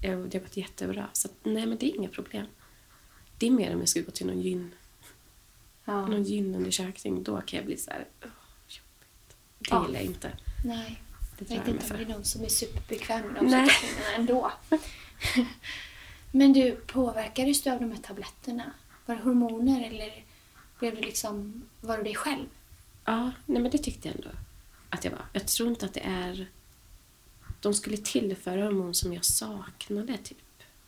Jag- 0.00 0.28
Det 0.30 0.38
har 0.38 0.42
gått 0.44 0.56
jättebra. 0.56 1.08
Så 1.12 1.28
att, 1.28 1.34
nej 1.42 1.66
men 1.66 1.78
det 1.78 1.86
är 1.86 1.96
inga 1.96 2.08
problem. 2.08 2.46
Det 3.38 3.46
är 3.46 3.50
mer 3.50 3.72
om 3.74 3.80
jag 3.80 3.88
skulle 3.88 4.04
gå 4.04 4.10
till 4.10 4.26
någon 4.26 4.40
gyn, 4.40 4.74
Ja. 5.84 6.06
någon 6.06 6.22
gynundersökning. 6.24 7.22
Då 7.22 7.40
kan 7.40 7.56
jag 7.56 7.66
bli 7.66 7.76
så 7.76 7.90
här, 7.90 8.06
"Åh, 8.24 8.28
jobbigt. 8.68 9.36
Det 9.58 9.68
Ja. 9.70 9.86
gillar 9.86 10.00
jag 10.00 10.06
inte. 10.06 10.32
Nej. 10.64 11.02
Det 11.38 11.50
Jag 11.54 11.58
vet 11.58 11.68
inte 11.68 11.90
om 11.94 11.96
det 11.98 12.04
är 12.04 12.08
någon 12.08 12.24
som 12.24 12.44
är 12.44 12.48
superbekväm 12.48 13.26
med 13.26 13.34
de 13.34 13.50
situationerna 13.50 14.14
ändå. 14.16 14.52
Men 16.36 16.52
du, 16.52 16.76
påverkades 16.76 17.62
du 17.62 17.70
av 17.70 17.80
de 17.80 17.90
här 17.90 17.98
tabletterna? 17.98 18.72
Var 19.06 19.14
det 19.16 19.22
hormoner 19.22 19.90
eller 19.90 20.24
blev 20.78 20.94
du 20.94 21.00
liksom, 21.00 21.62
var 21.80 21.96
du 21.96 22.02
dig 22.02 22.14
själv? 22.14 22.46
Ja, 23.04 23.30
nej 23.46 23.62
men 23.62 23.70
det 23.70 23.78
tyckte 23.78 24.08
jag 24.08 24.16
ändå 24.16 24.28
att 24.90 25.04
jag 25.04 25.10
var. 25.10 25.26
Jag 25.32 25.46
tror 25.46 25.68
inte 25.68 25.86
att 25.86 25.94
det 25.94 26.00
är... 26.00 26.46
De 27.60 27.74
skulle 27.74 27.96
tillföra 27.96 28.64
hormon 28.64 28.94
som 28.94 29.12
jag 29.12 29.24
saknade, 29.24 30.16
typ. 30.16 30.38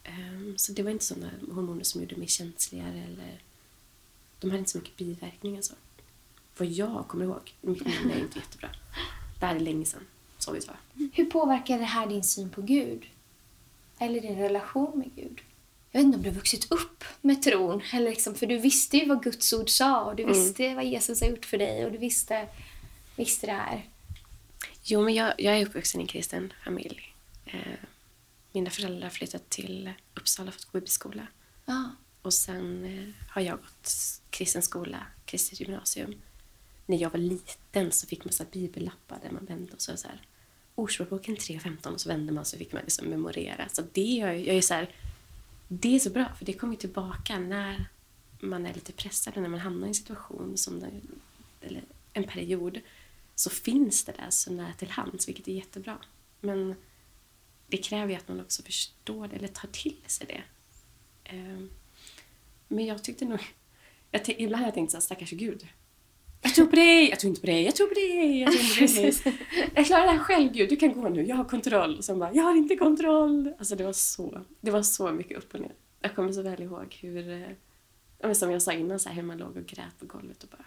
Ehm, 0.03 0.55
så 0.59 0.73
det 0.73 0.83
var 0.83 0.91
inte 0.91 1.05
sådana 1.05 1.31
hormoner 1.55 1.85
som 1.85 2.01
gjorde 2.01 2.17
mig 2.17 2.29
känsligare 2.29 3.05
eller... 3.05 3.41
De 4.41 4.51
hade 4.51 4.59
inte 4.59 4.71
så 4.71 4.79
mycket 4.79 4.97
biverkningar 4.97 5.63
så. 5.63 5.75
Vad 6.59 6.69
jag 6.69 7.09
kommer 7.09 7.25
ihåg, 7.25 7.55
mitt 7.61 7.85
minne 7.85 8.15
är 8.15 8.21
inte 8.21 8.39
jättebra. 8.39 8.69
Det 9.41 9.47
här 9.47 9.57
är 9.57 9.61
länge 9.61 9.85
sedan, 9.85 10.07
så 10.39 10.53
vi 10.53 10.61
sa. 10.61 10.73
Hur 11.13 11.25
påverkar 11.25 11.79
det 11.79 11.85
här 11.85 12.07
din 12.07 12.25
syn 12.25 12.51
på 12.51 12.63
Gud? 12.63 13.07
Eller 13.99 14.21
din 14.21 14.39
relation 14.39 14.99
med 14.99 15.15
Gud? 15.15 15.41
Jag 15.91 16.01
vet 16.01 16.05
inte 16.07 16.17
om 16.17 16.23
du 16.23 16.29
har 16.31 16.35
vuxit 16.37 16.73
upp 16.73 17.05
med 17.21 17.43
tron. 17.43 17.83
Eller 17.93 18.11
liksom, 18.11 18.35
för 18.35 18.47
du 18.47 18.59
visste 18.59 18.97
ju 18.97 19.07
vad 19.09 19.23
Guds 19.23 19.53
ord 19.53 19.71
sa 19.71 20.05
och 20.05 20.17
du 20.17 20.23
Mm. 20.23 20.35
visste 20.35 20.75
vad 20.75 20.85
Jesus 20.85 21.21
har 21.21 21.29
gjort 21.29 21.45
för 21.45 21.59
dig 21.59 21.85
och 21.85 21.93
du 21.93 21.99
visste, 21.99 22.49
visste 23.17 23.47
det 23.47 23.53
här. 23.53 23.89
Jo, 24.83 25.03
men 25.05 25.15
jag, 25.15 25.35
jag 25.41 25.59
är 25.59 25.67
uppvuxen 25.67 26.01
i 26.01 26.05
en 26.05 26.09
kristen 26.09 26.53
familj. 26.65 27.15
Eh, 27.47 27.61
mina 28.53 28.71
föräldrar 28.71 29.09
flyttade 29.11 29.45
till 29.49 29.93
Uppsala 30.15 30.51
för 30.53 30.59
att 30.59 30.65
gå 30.65 30.79
i 30.79 30.81
biskola. 30.81 31.27
Ja. 31.65 31.91
Och 32.23 32.35
sen 32.35 32.85
eh, 32.85 33.15
har 33.35 33.43
jag 33.43 33.57
gått 33.59 33.93
kristen 34.31 34.63
skola, 34.63 35.07
kristet 35.25 35.61
gymnasium. 35.61 36.15
När 36.87 36.97
jag 37.03 37.11
var 37.11 37.19
liten 37.19 37.93
så 37.93 38.07
fick 38.07 38.25
man 38.25 38.33
så 38.33 38.43
här 38.43 38.51
bibellappar 38.51 39.19
där 39.23 39.31
man 39.31 39.45
vände 39.45 39.73
och 39.73 39.81
så, 39.83 39.97
så 39.97 40.09
här 40.09 40.23
Ordspråksboken 40.77 41.37
3.15 41.37 41.87
och 41.87 42.01
så 42.01 42.09
vände 42.09 42.33
man 42.33 42.45
så 42.45 42.59
fick 42.59 42.73
man 42.73 42.83
liksom 42.83 43.09
memorera. 43.09 43.69
Så 43.69 43.83
det 43.93 44.01
gör 44.01 44.27
jag, 44.29 44.41
jag 44.47 44.57
är 44.57 44.61
så 44.61 44.75
här, 44.75 44.95
det 45.69 45.95
är 45.95 45.99
så 45.99 46.11
bra 46.11 46.35
för 46.39 46.45
det 46.45 46.53
kommer 46.53 46.77
tillbaka 46.77 47.39
när 47.39 47.89
man 48.41 48.67
är 48.67 48.75
lite 48.75 48.93
pressad 48.93 49.33
eller 49.33 49.43
när 49.43 49.49
man 49.49 49.61
hamnar 49.61 49.87
i 49.87 49.89
en 49.89 49.95
situation 49.95 50.57
som 50.57 50.81
den, 50.81 51.21
eller 51.61 51.83
en 52.13 52.25
period 52.25 52.81
så 53.35 53.51
finns 53.51 54.05
det 54.05 54.13
där 54.13 54.31
så 54.31 54.53
nära 54.53 54.73
till 54.73 54.91
hands 54.91 55.29
vilket 55.29 55.49
är 55.49 55.53
jättebra. 55.53 55.99
Men 56.41 56.75
det 57.67 57.77
kräver 57.77 58.09
ju 58.09 58.15
att 58.15 58.29
man 58.29 58.41
också 58.41 58.63
förstår 58.63 59.29
det 59.29 59.37
eller 59.37 59.49
tar 59.49 59.69
till 59.69 60.01
sig 60.07 60.27
det. 60.27 60.43
Ehm, 61.25 61.71
men 62.69 62.87
jag 62.87 63.05
tyckte 63.05 63.25
nog... 63.25 63.41
Jag 64.11 64.29
ibland 64.29 64.61
har 64.61 64.67
jag 64.67 64.75
tänkt 64.75 64.91
så 64.91 64.97
här, 64.97 65.03
stackars 65.03 65.31
Gud. 65.31 65.67
Jag 66.47 66.55
tror 66.55 66.67
på 66.67 66.77
dig, 66.77 67.09
jag 67.11 67.21
tror 67.21 67.29
inte 67.29 67.41
på 67.41 67.47
dig, 67.47 67.65
jag 67.65 67.77
tror 67.77 67.87
på 67.87 67.95
dig, 67.95 68.41
jag 68.41 68.53
tror 68.53 68.83
inte 68.83 69.23
på 69.23 69.31
dig. 69.31 69.39
jag 69.75 69.87
klarar 69.87 70.05
det 70.07 70.13
här 70.13 70.19
själv 70.19 70.53
Gud, 70.53 70.69
du 70.69 70.77
kan 70.77 70.93
gå 70.93 71.09
nu, 71.09 71.27
jag 71.27 71.37
har 71.37 71.45
kontroll. 71.45 71.97
Och 71.99 72.05
sen 72.05 72.19
bara, 72.19 72.33
jag 72.33 72.43
har 72.45 72.57
inte 72.57 72.77
kontroll. 72.77 73.55
Alltså 73.59 73.77
det 73.77 73.85
var 73.85 73.93
så, 73.93 74.41
det 74.61 74.71
var 74.71 74.83
så 74.83 75.13
mycket 75.13 75.39
upp 75.39 75.55
och 75.55 75.61
ner. 75.61 75.73
Jag 76.01 76.15
kommer 76.15 76.33
så 76.33 76.43
väl 76.43 76.63
ihåg 76.63 76.97
hur, 77.01 77.47
eh, 78.23 78.33
som 78.33 78.51
jag 78.51 78.63
sa 78.63 78.73
innan, 78.73 79.01
så 79.01 79.09
här, 79.09 79.17
hur 79.17 79.23
man 79.23 79.39
låg 79.39 79.57
och 79.57 79.67
grät 79.67 79.99
på 79.99 80.07
golvet 80.07 80.43
och 80.43 80.49
bara, 80.49 80.65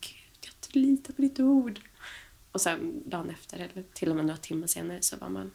Gud, 0.00 0.50
jag 0.64 0.82
litar 0.82 1.12
på 1.12 1.22
ditt 1.22 1.40
ord. 1.40 1.80
Och 2.52 2.60
sen 2.60 3.02
dagen 3.06 3.30
efter, 3.30 3.56
eller 3.56 3.84
till 3.92 4.10
och 4.10 4.16
med 4.16 4.24
några 4.24 4.38
timmar 4.38 4.66
senare, 4.66 5.02
så 5.02 5.16
var 5.16 5.28
man 5.28 5.50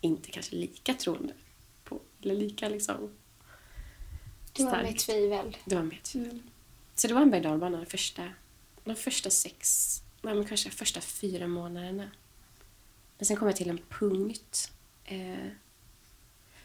inte 0.00 0.30
kanske 0.30 0.56
lika 0.56 0.94
troende 0.94 1.34
på, 1.84 2.00
eller 2.22 2.34
lika 2.34 2.68
liksom 2.68 3.10
Du 4.52 4.64
var 4.64 4.82
med 4.82 4.98
tvivel. 4.98 5.56
Det 5.64 5.74
var 5.74 5.82
mer 5.82 6.00
tvivel. 6.02 6.40
Så 6.96 7.08
det 7.08 7.14
var 7.14 7.22
en 7.22 7.30
berg 7.30 7.40
och 7.40 7.50
dalbana 7.50 7.78
de 7.78 7.86
första, 7.86 8.28
de 8.84 8.96
första 8.96 9.30
sex, 9.30 10.02
nej 10.22 10.34
men 10.34 10.44
kanske 10.44 10.70
första 10.70 11.00
fyra 11.00 11.46
månaderna. 11.46 12.10
Men 13.18 13.26
sen 13.26 13.36
kom 13.36 13.48
jag 13.48 13.56
till 13.56 13.70
en 13.70 13.80
punkt. 13.88 14.72
Eh, 15.04 15.48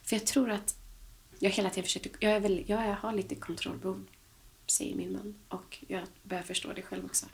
för 0.04 0.16
jag 0.16 0.26
tror 0.26 0.50
att 0.50 0.76
jag 1.40 1.50
hela 1.50 1.70
tiden 1.70 1.84
försökte, 1.84 2.10
jag, 2.20 2.32
är 2.32 2.40
väl, 2.40 2.64
jag 2.68 2.96
har 2.96 3.14
lite 3.14 3.36
kontrollbehov, 3.36 4.06
säger 4.68 4.96
min 4.96 5.14
man. 5.14 5.36
Och 5.48 5.78
jag 5.88 6.04
börjar 6.24 6.44
förstå 6.44 6.74
det 6.74 6.82
själv 6.82 7.06
också. 7.06 7.26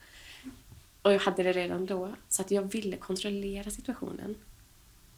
Och 1.01 1.13
jag 1.13 1.19
hade 1.19 1.43
det 1.43 1.53
redan 1.53 1.85
då. 1.85 2.15
Så 2.29 2.41
att 2.41 2.51
jag 2.51 2.61
ville 2.61 2.97
kontrollera 2.97 3.71
situationen. 3.71 4.35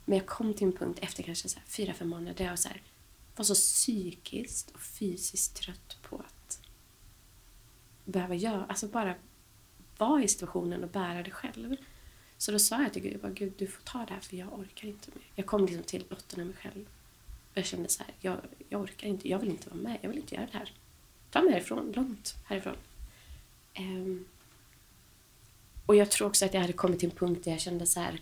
Men 0.05 0.17
jag 0.17 0.27
kom 0.27 0.53
till 0.53 0.67
en 0.67 0.73
punkt 0.73 0.99
efter 1.01 1.23
kanske 1.23 1.49
så 1.49 1.59
här 1.59 1.65
fyra, 1.67 1.93
fem 1.93 2.09
månader 2.09 2.33
där 2.33 2.45
jag 2.45 2.51
var 2.51 2.57
så 2.57 2.67
här, 2.67 2.81
var 3.35 3.45
så 3.45 3.55
psykiskt 3.55 4.71
och 4.71 4.81
fysiskt 4.81 5.55
trött 5.55 5.97
på 6.01 6.15
att 6.15 6.38
behöva 8.09 8.35
göra, 8.35 8.65
alltså 8.65 8.87
bara 8.87 9.15
vara 9.97 10.23
i 10.23 10.27
situationen 10.27 10.83
och 10.83 10.89
bära 10.89 11.23
det 11.23 11.31
själv. 11.31 11.75
Så 12.37 12.51
då 12.51 12.59
sa 12.59 12.81
jag 12.81 12.93
till 12.93 13.01
Gud, 13.01 13.13
jag 13.13 13.21
bara, 13.21 13.31
Gud 13.31 13.53
du 13.57 13.67
får 13.67 13.83
ta 13.83 14.05
det 14.05 14.13
här 14.13 14.19
för 14.19 14.37
jag 14.37 14.59
orkar 14.59 14.87
inte 14.87 15.11
mer. 15.13 15.23
Jag 15.35 15.45
kom 15.45 15.65
liksom 15.65 15.83
till 15.83 16.05
botten 16.09 16.39
av 16.39 16.45
mig 16.45 16.55
själv. 16.55 16.85
Och 17.51 17.57
jag 17.57 17.65
kände 17.65 17.89
så 17.89 18.03
här, 18.03 18.13
jag, 18.19 18.37
jag 18.69 18.81
orkar 18.81 19.07
inte, 19.07 19.29
jag 19.29 19.39
vill 19.39 19.49
inte 19.49 19.69
vara 19.69 19.81
med, 19.81 19.97
jag 20.01 20.09
vill 20.09 20.17
inte 20.17 20.35
göra 20.35 20.47
det 20.51 20.57
här. 20.57 20.73
Ta 21.31 21.41
mig 21.41 21.53
härifrån, 21.53 21.91
långt 21.95 22.35
härifrån. 22.45 22.77
Um, 23.79 24.25
och 25.85 25.95
jag 25.95 26.11
tror 26.11 26.27
också 26.27 26.45
att 26.45 26.53
jag 26.53 26.61
hade 26.61 26.73
kommit 26.73 26.99
till 26.99 27.09
en 27.09 27.15
punkt 27.15 27.43
där 27.43 27.51
jag 27.51 27.61
kände 27.61 27.85
så 27.85 27.99
här, 27.99 28.21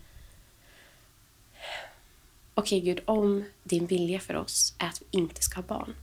okej 2.53 2.79
okay, 2.79 2.93
Gud, 2.93 3.03
om 3.05 3.43
din 3.63 3.87
vilja 3.87 4.19
för 4.19 4.35
oss 4.35 4.75
är 4.77 4.87
att 4.87 5.01
vi 5.01 5.17
inte 5.17 5.41
ska 5.41 5.55
ha 5.55 5.67
barn, 5.67 5.95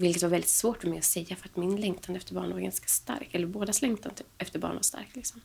vilket 0.00 0.22
var 0.22 0.30
väldigt 0.30 0.50
svårt 0.50 0.80
för 0.80 0.88
mig 0.88 0.98
att 0.98 1.04
säga 1.04 1.36
för 1.36 1.48
att 1.48 1.56
min 1.56 1.80
längtan 1.80 2.16
efter 2.16 2.34
barn 2.34 2.52
var 2.52 2.60
ganska 2.60 2.86
stark, 2.86 3.28
eller 3.34 3.46
bådas 3.46 3.82
längtan 3.82 4.14
typ 4.14 4.26
efter 4.38 4.58
barn 4.58 4.74
var 4.74 4.82
stark. 4.82 5.16
Liksom. 5.16 5.40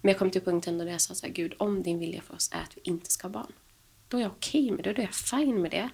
Men 0.00 0.08
jag 0.08 0.18
kom 0.18 0.30
till 0.30 0.40
punkten 0.40 0.78
då 0.78 0.84
jag 0.84 1.00
sa 1.00 1.14
så 1.14 1.26
här, 1.26 1.32
Gud, 1.32 1.54
om 1.58 1.82
din 1.82 1.98
vilja 1.98 2.22
för 2.22 2.34
oss 2.34 2.50
är 2.52 2.62
att 2.62 2.76
vi 2.76 2.80
inte 2.84 3.10
ska 3.10 3.26
ha 3.26 3.32
barn, 3.32 3.52
då 4.08 4.16
är 4.16 4.22
jag 4.22 4.30
okej 4.30 4.64
okay 4.64 4.76
med 4.76 4.84
det, 4.84 4.92
då 4.92 5.02
är 5.02 5.06
jag 5.06 5.14
fine 5.14 5.62
med 5.62 5.70
det. 5.70 5.88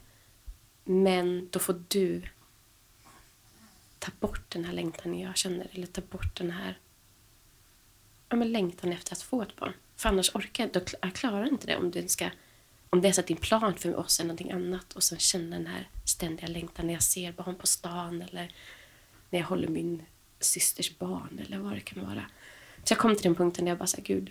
Men 0.84 1.48
då 1.50 1.58
får 1.58 1.82
du 1.88 2.22
ta 3.98 4.12
bort 4.20 4.50
den 4.50 4.64
här 4.64 4.72
längtan 4.72 5.18
jag 5.18 5.36
känner, 5.36 5.68
eller 5.72 5.86
ta 5.86 6.00
bort 6.00 6.36
den 6.36 6.50
här 6.50 6.78
ja, 8.28 8.36
men 8.36 8.52
längtan 8.52 8.92
efter 8.92 9.12
att 9.12 9.22
få 9.22 9.42
ett 9.42 9.56
barn. 9.56 9.72
För 9.96 10.08
annars 10.08 10.34
orkar 10.34 10.64
jag, 10.64 10.72
då, 10.72 10.80
jag 11.02 11.14
klarar 11.14 11.48
inte 11.48 11.66
det 11.66 11.76
om 11.76 11.90
du 11.90 12.08
ska 12.08 12.30
om 12.92 13.00
det 13.00 13.08
är 13.08 13.12
så 13.12 13.20
att 13.20 13.26
din 13.26 13.36
plan 13.36 13.74
för 13.74 13.96
oss 13.96 14.20
är 14.20 14.24
någonting 14.24 14.50
annat 14.50 14.92
och 14.92 15.02
sen 15.02 15.18
känna 15.18 15.56
den 15.56 15.66
här 15.66 15.88
ständiga 16.04 16.46
längtan 16.46 16.86
när 16.86 16.94
jag 16.94 17.02
ser 17.02 17.32
barn 17.32 17.54
på 17.54 17.66
stan 17.66 18.22
eller 18.22 18.54
när 19.30 19.38
jag 19.38 19.46
håller 19.46 19.68
min 19.68 20.02
systers 20.40 20.98
barn 20.98 21.40
eller 21.46 21.58
vad 21.58 21.72
det 21.72 21.80
kan 21.80 22.06
vara. 22.06 22.24
Så 22.84 22.92
jag 22.92 22.98
kom 22.98 23.14
till 23.14 23.22
den 23.22 23.34
punkten 23.34 23.64
där 23.64 23.70
jag 23.70 23.78
bara 23.78 23.86
sa 23.86 23.98
Gud, 24.04 24.30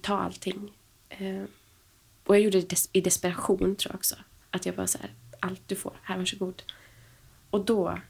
ta 0.00 0.18
allting. 0.18 0.72
Eh, 1.08 1.44
och 2.24 2.34
jag 2.36 2.42
gjorde 2.42 2.60
det 2.60 2.88
i 2.92 3.00
desperation 3.00 3.76
tror 3.76 3.92
jag 3.92 3.98
också. 3.98 4.16
Att 4.50 4.66
jag 4.66 4.74
bara 4.74 4.86
så 4.86 4.98
här, 4.98 5.10
allt 5.40 5.62
du 5.66 5.76
får, 5.76 6.00
här 6.02 6.18
varsågod. 6.18 6.62
Och 7.50 7.64
då 7.64 8.00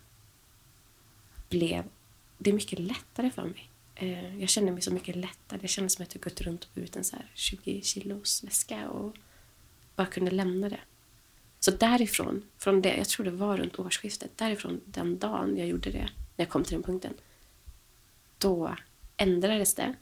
blev 1.48 1.84
det 2.38 2.52
mycket 2.52 2.78
lättare 2.78 3.30
för 3.30 3.44
mig. 3.44 3.70
Eh, 3.96 4.38
jag 4.40 4.48
kände 4.48 4.72
mig 4.72 4.82
så 4.82 4.92
mycket 4.92 5.16
lättare. 5.16 5.60
Det 5.62 5.68
kändes 5.68 5.92
som 5.92 6.02
att 6.02 6.14
jag 6.14 6.22
gått 6.22 6.40
runt 6.40 6.64
och 6.64 6.70
burit 6.74 6.96
en 6.96 7.04
så 7.04 7.16
20 7.34 7.82
kilos 7.82 8.44
väska 8.44 8.88
och 8.88 9.16
bara 9.96 10.06
kunde 10.06 10.30
lämna 10.30 10.68
det. 10.68 10.80
Så 11.58 11.70
därifrån, 11.70 12.42
från 12.58 12.82
det, 12.82 12.96
jag 12.96 13.08
tror 13.08 13.24
det 13.24 13.30
var 13.30 13.56
runt 13.56 13.78
årsskiftet, 13.78 14.38
därifrån 14.38 14.80
den 14.84 15.18
dagen 15.18 15.56
jag 15.56 15.66
gjorde 15.66 15.90
det, 15.90 16.08
när 16.36 16.44
jag 16.44 16.48
kom 16.48 16.64
till 16.64 16.72
den 16.72 16.82
punkten, 16.82 17.14
då 18.38 18.76
ändrades 19.16 19.74
det. 19.74 19.94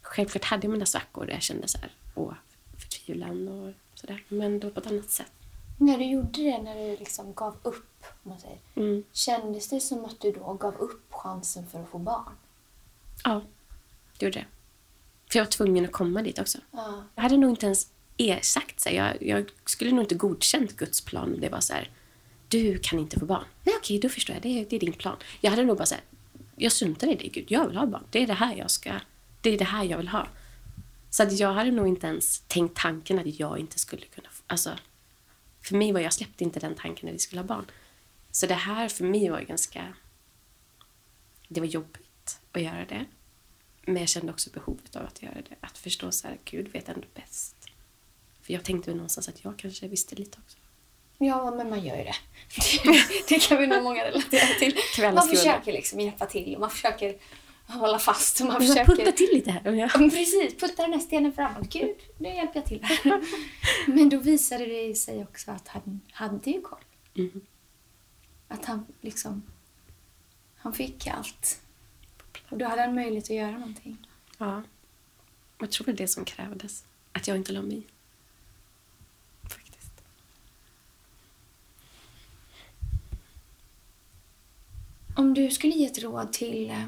Självklart 0.00 0.44
hade 0.44 0.66
jag 0.66 0.72
mina 0.72 0.86
svackor 0.86 1.26
där 1.26 1.32
jag 1.32 1.42
kände 1.42 1.68
så 1.68 1.78
här, 1.78 1.92
åh, 2.14 2.34
förtvivlan 2.78 3.48
och 3.48 3.74
sådär, 3.94 4.24
men 4.28 4.60
då 4.60 4.70
på 4.70 4.80
ett 4.80 4.86
annat 4.86 5.10
sätt. 5.10 5.32
När 5.78 5.98
du 5.98 6.04
gjorde 6.04 6.42
det, 6.42 6.62
när 6.62 6.74
du 6.74 6.96
liksom 6.96 7.34
gav 7.34 7.56
upp, 7.62 8.04
om 8.22 8.30
man 8.30 8.40
säger, 8.40 8.58
mm. 8.74 9.04
kändes 9.12 9.68
det 9.68 9.80
som 9.80 10.04
att 10.04 10.20
du 10.20 10.32
då 10.32 10.54
gav 10.54 10.74
upp 10.74 11.12
chansen 11.12 11.66
för 11.66 11.82
att 11.82 11.88
få 11.88 11.98
barn? 11.98 12.32
Ja, 13.28 13.42
det 14.18 14.26
gjorde 14.26 14.38
det. 14.38 14.46
För 15.32 15.38
jag 15.38 15.44
var 15.44 15.50
tvungen 15.50 15.84
att 15.84 15.92
komma 15.92 16.22
dit 16.22 16.38
också. 16.38 16.58
Ja. 16.70 17.04
Jag 17.14 17.22
hade 17.22 17.36
nog 17.36 17.50
inte 17.50 17.66
ens 17.66 17.88
sagt 18.42 18.80
så 18.80 18.88
jag, 18.92 19.22
jag, 19.22 19.50
skulle 19.64 19.92
nog 19.92 20.04
inte 20.04 20.14
godkänt 20.14 20.76
Guds 20.76 21.00
plan. 21.00 21.40
Det 21.40 21.48
var 21.48 21.60
så 21.60 21.72
här, 21.72 21.90
du 22.48 22.78
kan 22.78 22.98
inte 22.98 23.20
få 23.20 23.26
barn. 23.26 23.44
Nej 23.64 23.74
okej, 23.78 23.98
då 23.98 24.08
förstår 24.08 24.34
jag. 24.34 24.42
Det 24.42 24.60
är, 24.60 24.66
det 24.70 24.76
är 24.76 24.80
din 24.80 24.92
plan. 24.92 25.16
Jag 25.40 25.50
hade 25.50 25.64
nog 25.64 25.76
bara 25.76 25.86
så 25.86 25.94
här, 25.94 26.04
jag 26.56 26.72
struntar 26.72 27.06
i 27.06 27.14
det 27.14 27.28
Gud. 27.28 27.44
Jag 27.48 27.68
vill 27.68 27.76
ha 27.76 27.86
barn. 27.86 28.04
Det 28.10 28.22
är 28.22 28.26
det 28.26 28.34
här 28.34 28.54
jag 28.54 28.70
ska, 28.70 28.92
det 29.40 29.50
är 29.50 29.58
det 29.58 29.64
här 29.64 29.84
jag 29.84 29.98
vill 29.98 30.08
ha. 30.08 30.28
Så 31.10 31.22
att 31.22 31.38
jag 31.38 31.52
hade 31.52 31.70
nog 31.70 31.88
inte 31.88 32.06
ens 32.06 32.40
tänkt 32.40 32.76
tanken 32.76 33.18
att 33.18 33.40
jag 33.40 33.58
inte 33.58 33.78
skulle 33.78 34.06
kunna 34.06 34.28
få, 34.30 34.42
alltså, 34.46 34.70
för 35.62 35.76
mig 35.76 35.92
var 35.92 36.00
jag 36.00 36.12
släppte 36.12 36.44
inte 36.44 36.60
den 36.60 36.74
tanken 36.74 37.06
när 37.06 37.12
vi 37.12 37.18
skulle 37.18 37.40
ha 37.40 37.46
barn. 37.46 37.66
Så 38.30 38.46
det 38.46 38.54
här 38.54 38.88
för 38.88 39.04
mig 39.04 39.30
var 39.30 39.40
ganska, 39.40 39.94
det 41.48 41.60
var 41.60 41.66
jobbigt 41.66 42.40
att 42.52 42.62
göra 42.62 42.84
det. 42.88 43.04
Men 43.88 43.96
jag 44.02 44.08
kände 44.08 44.32
också 44.32 44.50
behovet 44.50 44.96
av 44.96 45.06
att 45.06 45.22
göra 45.22 45.34
det. 45.34 45.56
Att 45.60 45.78
förstå 45.78 46.12
så 46.12 46.28
här, 46.28 46.38
Gud 46.44 46.68
vet 46.68 46.88
ändå 46.88 47.06
bäst. 47.14 47.56
För 48.42 48.52
jag 48.52 48.64
tänkte 48.64 48.90
väl 48.90 48.96
någonstans 48.96 49.28
att 49.28 49.44
jag 49.44 49.58
kanske 49.58 49.88
visste 49.88 50.14
lite 50.14 50.38
också. 50.44 50.58
Ja, 51.18 51.50
men 51.50 51.70
man 51.70 51.84
gör 51.84 51.96
ju 51.96 52.04
det. 52.04 52.14
det 53.28 53.38
kan 53.38 53.58
vi 53.58 53.66
nog 53.66 53.82
många 53.82 54.04
relatera 54.04 54.46
till. 54.58 54.76
Man 55.14 55.28
försöker 55.28 55.72
liksom 55.72 56.00
hjälpa 56.00 56.26
till 56.26 56.54
och 56.54 56.60
man 56.60 56.70
försöker 56.70 57.16
hålla 57.66 57.98
fast. 57.98 58.40
Och 58.40 58.46
man 58.46 58.60
försöker... 58.60 58.84
Putta 58.84 59.12
till 59.12 59.28
lite 59.32 59.50
här. 59.50 59.72
Ja. 59.72 59.88
Precis, 59.88 60.56
putta 60.56 60.82
den 60.82 60.92
här 60.92 61.00
stenen 61.00 61.32
framåt. 61.32 61.72
Gud, 61.72 61.96
nu 62.18 62.28
hjälper 62.28 62.58
jag 62.60 62.66
till 62.66 62.84
här. 62.84 63.20
men 63.86 64.08
då 64.08 64.18
visade 64.18 64.66
det 64.66 64.94
sig 64.94 65.22
också 65.22 65.50
att 65.50 65.68
han 65.68 66.00
hade 66.12 66.50
ju 66.50 66.60
koll. 66.60 66.84
Mm. 67.16 67.40
Att 68.48 68.64
han 68.64 68.86
liksom... 69.00 69.42
Han 70.56 70.72
fick 70.72 71.06
allt 71.06 71.60
och 72.50 72.58
då 72.58 72.64
hade 72.64 72.82
han 72.82 72.94
möjlighet 72.94 73.24
att 73.24 73.30
göra 73.30 73.50
någonting. 73.50 74.06
Ja. 74.38 74.62
Jag 75.58 75.70
tror 75.70 75.86
det 75.86 75.92
är 75.92 75.96
det 75.96 76.08
som 76.08 76.24
krävdes. 76.24 76.84
Att 77.12 77.28
jag 77.28 77.36
inte 77.36 77.52
la 77.52 77.62
mig 77.62 77.86
Faktiskt. 79.42 79.92
Om 85.16 85.34
du 85.34 85.50
skulle 85.50 85.72
ge 85.72 85.86
ett 85.86 86.02
råd 86.02 86.32
till 86.32 86.70
eh, 86.70 86.84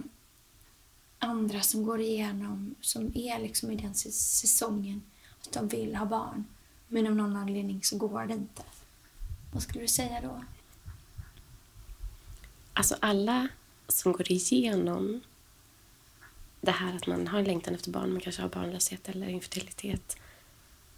andra 1.18 1.60
som 1.60 1.82
går 1.82 2.00
igenom, 2.00 2.74
som 2.80 3.12
är 3.14 3.38
liksom 3.38 3.70
i 3.70 3.76
den 3.76 3.94
säsongen, 3.94 5.02
att 5.42 5.52
de 5.52 5.68
vill 5.68 5.96
ha 5.96 6.06
barn, 6.06 6.44
men 6.88 7.06
av 7.06 7.16
någon 7.16 7.36
anledning 7.36 7.82
så 7.82 7.96
går 7.96 8.26
det 8.26 8.34
inte. 8.34 8.62
Vad 9.52 9.62
skulle 9.62 9.80
du 9.80 9.88
säga 9.88 10.20
då? 10.20 10.44
Alltså 12.72 12.96
alla 13.00 13.48
som 13.88 14.12
går 14.12 14.32
igenom 14.32 15.20
det 16.60 16.70
här 16.70 16.96
att 16.96 17.06
man 17.06 17.26
har 17.26 17.38
en 17.38 17.44
längtan 17.44 17.74
efter 17.74 17.90
barn, 17.90 18.12
man 18.12 18.20
kanske 18.20 18.42
har 18.42 18.48
barnlöshet 18.48 19.08
eller 19.08 19.28
infertilitet, 19.28 20.16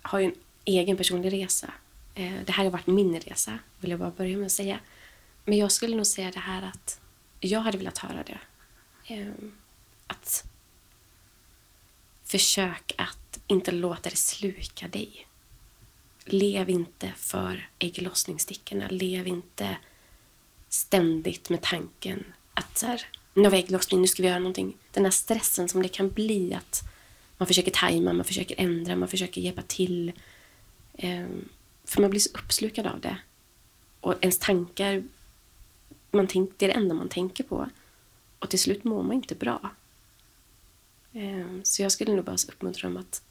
har 0.03 0.18
ju 0.18 0.25
en 0.25 0.35
egen 0.64 0.96
personlig 0.96 1.33
resa. 1.33 1.72
Eh, 2.14 2.40
det 2.46 2.53
här 2.53 2.64
har 2.64 2.70
varit 2.70 2.87
min 2.87 3.20
resa, 3.20 3.59
vill 3.81 3.90
jag 3.90 4.01
bara 4.01 4.11
börja 4.11 4.37
med 4.37 4.46
att 4.46 4.53
säga. 4.53 4.81
Men 5.44 5.59
jag 5.59 5.72
skulle 5.72 5.96
nog 5.96 6.07
säga 6.07 6.31
det 6.31 6.38
här 6.38 6.62
att 6.62 7.01
jag 7.40 7.61
hade 7.61 7.79
velat 7.79 7.98
höra 7.98 8.22
det. 8.22 8.38
Ehm, 9.07 9.53
att 10.07 10.44
försök 12.25 12.94
att 12.98 13.40
inte 13.46 13.70
låta 13.70 14.11
det 14.11 14.16
sluka 14.16 14.88
dig. 14.88 15.27
Lev 16.25 16.70
inte 16.70 17.12
för 17.16 17.68
ägglossningsstickorna. 17.79 18.88
Lev 18.88 19.27
inte 19.27 19.77
ständigt 20.68 21.48
med 21.48 21.62
tanken 21.62 22.25
att 22.55 22.79
så 22.79 22.87
här, 22.87 23.07
nu 23.35 23.42
har 23.42 23.51
vi 23.51 23.59
ägglossning, 23.59 24.01
nu 24.01 24.07
ska 24.07 24.23
vi 24.23 24.29
göra 24.29 24.38
någonting. 24.38 24.77
Den 24.90 25.05
här 25.05 25.11
stressen 25.11 25.68
som 25.68 25.83
det 25.83 25.88
kan 25.88 26.11
bli 26.11 26.55
att 26.55 26.83
man 27.38 27.47
försöker 27.47 27.71
tajma, 27.71 28.12
man 28.12 28.25
försöker 28.25 28.55
ändra, 28.59 28.97
man 28.97 29.09
försöker 29.09 29.40
hjälpa 29.40 29.62
till. 29.62 30.12
Ehm, 30.95 31.49
för 31.85 32.01
man 32.01 32.11
blir 32.11 32.21
så 32.21 32.31
uppslukad 32.38 32.87
av 32.87 33.01
det. 33.01 33.16
Och 34.01 34.14
ens 34.21 34.38
tankar, 34.38 35.03
man 36.11 36.27
tänk, 36.27 36.51
det 36.57 36.66
är 36.66 36.68
det 36.68 36.75
enda 36.75 36.95
man 36.95 37.09
tänker 37.09 37.45
på. 37.45 37.71
Och 38.38 38.51
till 38.51 38.59
slut 38.59 38.85
mår 38.85 39.03
man 39.03 39.12
inte 39.12 39.35
bra. 39.35 39.71
Ehm, 41.12 41.61
så 41.64 41.83
jag 41.83 41.92
skulle 41.92 42.14
nog 42.14 42.25
bara 42.25 42.37
uppmuntra 42.49 42.88
dem 42.88 42.97
att 42.97 43.23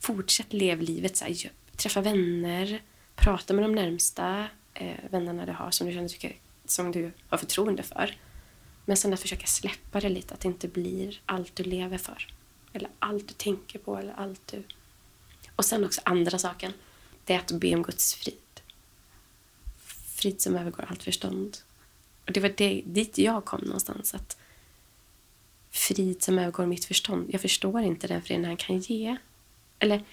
fortsätt 0.00 0.52
leva 0.52 0.82
livet. 0.82 1.16
Så 1.16 1.24
här, 1.24 1.50
träffa 1.76 2.00
vänner, 2.00 2.82
prata 3.14 3.54
med 3.54 3.64
de 3.64 3.72
närmsta 3.74 4.46
eh, 4.74 4.96
vännerna 5.10 5.46
du 5.46 5.52
har 5.52 5.70
som 5.70 5.86
du 5.86 5.92
känner 5.92 6.08
tycker 6.08 6.36
som 6.66 6.92
du 6.92 7.12
har 7.28 7.38
förtroende 7.38 7.82
för. 7.82 8.16
Men 8.84 8.96
sen 8.96 9.12
att 9.12 9.20
försöka 9.20 9.46
släppa 9.46 10.00
det 10.00 10.08
lite, 10.08 10.34
att 10.34 10.40
det 10.40 10.48
inte 10.48 10.68
blir 10.68 11.20
allt 11.26 11.56
du 11.56 11.62
lever 11.62 11.98
för. 11.98 12.28
Eller 12.72 12.90
allt 12.98 13.28
du 13.28 13.34
tänker 13.34 13.78
på 13.78 13.96
eller 13.96 14.12
allt 14.12 14.46
du... 14.46 14.62
Och 15.56 15.64
sen 15.64 15.84
också 15.84 16.00
andra 16.04 16.38
saken, 16.38 16.72
det 17.24 17.34
är 17.34 17.38
att 17.38 17.52
be 17.52 17.74
om 17.74 17.82
Guds 17.82 18.14
frid. 18.14 18.34
Frid 20.16 20.40
som 20.40 20.56
övergår 20.56 20.86
allt 20.88 21.02
förstånd. 21.02 21.56
Och 22.26 22.32
det 22.32 22.40
var 22.40 22.54
det, 22.56 22.82
dit 22.86 23.18
jag 23.18 23.44
kom 23.44 23.60
någonstans. 23.60 24.14
Att 24.14 24.36
frid 25.70 26.22
som 26.22 26.38
övergår 26.38 26.66
mitt 26.66 26.84
förstånd. 26.84 27.30
Jag 27.32 27.40
förstår 27.40 27.82
inte 27.82 28.06
den 28.06 28.22
friden 28.22 28.44
han 28.44 28.56
kan 28.56 28.78
ge. 28.78 29.16
Eller 29.78 30.04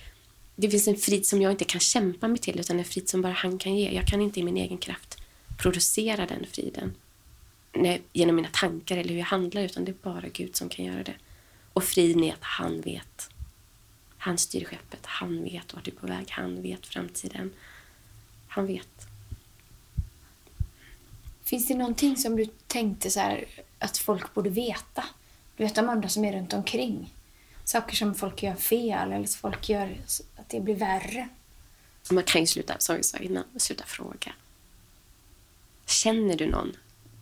det 0.55 0.69
finns 0.69 0.87
en 0.87 0.97
frid 0.97 1.25
som 1.25 1.41
jag 1.41 1.51
inte 1.51 1.65
kan 1.65 1.81
kämpa 1.81 2.27
mig 2.27 2.37
till 2.37 2.59
utan 2.59 2.79
en 2.79 2.85
frid 2.85 3.09
som 3.09 3.21
bara 3.21 3.33
han 3.33 3.57
kan 3.57 3.75
ge. 3.75 3.91
Jag 3.91 4.07
kan 4.07 4.21
inte 4.21 4.39
i 4.39 4.43
min 4.43 4.57
egen 4.57 4.77
kraft 4.77 5.20
producera 5.61 6.25
den 6.25 6.45
friden 6.51 6.95
nej, 7.73 8.01
genom 8.13 8.35
mina 8.35 8.49
tankar 8.53 8.97
eller 8.97 9.09
hur 9.09 9.17
jag 9.17 9.25
handlar 9.25 9.61
utan 9.61 9.85
det 9.85 9.91
är 9.91 9.95
bara 10.03 10.27
Gud 10.27 10.55
som 10.55 10.69
kan 10.69 10.85
göra 10.85 11.03
det. 11.03 11.15
Och 11.73 11.83
friden 11.83 12.23
är 12.23 12.33
att 12.33 12.43
han 12.43 12.81
vet. 12.81 13.29
Han 14.17 14.37
styr 14.37 14.65
skeppet. 14.65 15.05
Han 15.05 15.43
vet 15.43 15.73
vart 15.73 15.85
du 15.85 15.91
är 15.91 15.95
på 15.95 16.07
väg. 16.07 16.31
Han 16.31 16.61
vet 16.61 16.87
framtiden. 16.87 17.53
Han 18.47 18.67
vet. 18.67 19.07
Finns 21.43 21.67
det 21.67 21.75
någonting 21.75 22.17
som 22.17 22.35
du 22.35 22.45
tänkte 22.67 23.09
så 23.09 23.19
här, 23.19 23.45
att 23.79 23.97
folk 23.97 24.33
borde 24.33 24.49
veta? 24.49 25.03
Du 25.57 25.63
vet 25.63 25.75
de 25.75 25.89
andra 25.89 26.09
som 26.09 26.25
är 26.25 26.33
runt 26.33 26.53
omkring. 26.53 27.13
Saker 27.63 27.95
som 27.95 28.15
folk 28.15 28.43
gör 28.43 28.55
fel 28.55 29.11
eller 29.11 29.27
folk 29.27 29.69
gör 29.69 29.97
att 30.35 30.49
det 30.49 30.59
blir 30.59 30.75
värre. 30.75 31.29
Man 32.11 32.23
kan 32.23 32.41
ju 32.41 32.47
sluta, 32.47 32.79
sa 32.79 32.97
innan, 33.19 33.43
sluta 33.57 33.83
fråga. 33.85 34.33
Känner 35.91 36.35
du 36.37 36.47
någon 36.47 36.75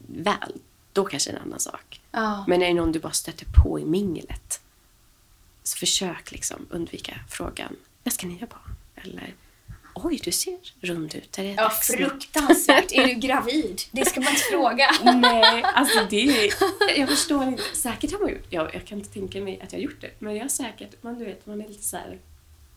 väl, 0.07 0.53
då 0.93 1.05
kanske 1.05 1.31
det 1.31 1.35
är 1.35 1.39
en 1.39 1.45
annan 1.47 1.59
sak. 1.59 2.01
Ja. 2.11 2.45
Men 2.47 2.61
är 2.61 2.67
det 2.67 2.73
någon 2.73 2.91
du 2.91 2.99
bara 2.99 3.11
stöter 3.11 3.45
på 3.63 3.79
i 3.79 3.85
minglet, 3.85 4.61
så 5.63 5.77
försök 5.77 6.31
liksom 6.31 6.67
undvika 6.69 7.19
frågan, 7.29 7.75
när 8.03 8.11
ska 8.11 8.27
ni 8.27 8.39
ha 8.39 8.47
barn? 8.47 8.75
Eller, 8.95 9.33
oj, 9.95 10.19
du 10.23 10.31
ser 10.31 10.57
rund 10.81 11.15
ut. 11.15 11.37
Är 11.39 11.43
det 11.43 11.49
Ja, 11.49 11.63
dags 11.63 11.89
nu?" 11.89 11.95
fruktansvärt. 11.97 12.91
är 12.91 13.07
du 13.07 13.13
gravid? 13.27 13.81
Det 13.91 14.05
ska 14.05 14.19
man 14.21 14.29
inte 14.29 14.41
fråga. 14.41 14.87
Nej, 15.03 15.63
alltså 15.63 16.07
det 16.09 16.45
är... 16.47 16.53
Jag 16.99 17.09
förstår 17.09 17.43
inte. 17.43 17.63
Säkert 17.73 18.11
har 18.11 18.19
man 18.19 18.29
gjort 18.29 18.45
jag, 18.49 18.75
jag 18.75 18.85
kan 18.85 18.97
inte 18.97 19.13
tänka 19.13 19.41
mig 19.41 19.61
att 19.61 19.71
jag 19.73 19.79
har 19.79 19.83
gjort 19.83 20.01
det. 20.01 20.11
Men 20.19 20.35
jag 20.35 20.43
har 20.43 20.49
säkert... 20.49 21.03
Man, 21.03 21.19
du 21.19 21.25
vet, 21.25 21.45
man 21.45 21.61
är 21.61 21.67
lite 21.67 21.83
så 21.83 21.97
här... 21.97 22.19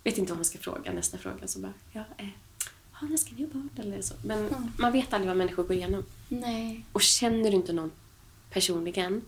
Vet 0.05 0.18
inte 0.18 0.33
vad 0.33 0.38
man 0.38 0.44
ska 0.44 0.59
fråga 0.59 0.92
nästa 0.92 1.18
fråga. 1.18 1.46
Så 1.48 1.59
bara, 1.59 1.72
ja, 1.92 2.05
eh, 2.18 2.26
ja, 3.03 3.09
när 3.09 3.17
ska 3.17 3.31
ni 3.37 3.43
ha 3.43 3.49
barn? 3.49 3.71
Eller 3.79 4.03
så. 4.03 4.15
Men 4.25 4.73
man 4.79 4.93
vet 4.93 5.12
aldrig 5.12 5.29
vad 5.29 5.37
människor 5.37 5.62
går 5.62 5.77
igenom. 5.77 6.05
Nej. 6.29 6.85
Och 6.93 7.03
känner 7.03 7.51
du 7.51 7.57
inte 7.57 7.73
någon 7.73 7.91
personligen 8.51 9.23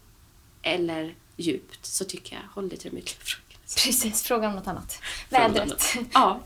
eller 0.63 1.15
djupt 1.37 1.87
så 1.87 2.05
tycker 2.05 2.37
jag, 2.37 2.43
håll 2.55 2.69
dig 2.69 2.79
till 2.79 2.91
de 2.91 2.99
ytliga 2.99 3.21
frågorna. 3.21 3.45
Precis, 3.85 4.23
fråga 4.23 4.49
om 4.49 4.55
något 4.55 4.67
annat. 4.67 4.99
Vädret. 5.29 5.85
Ja. 6.13 6.41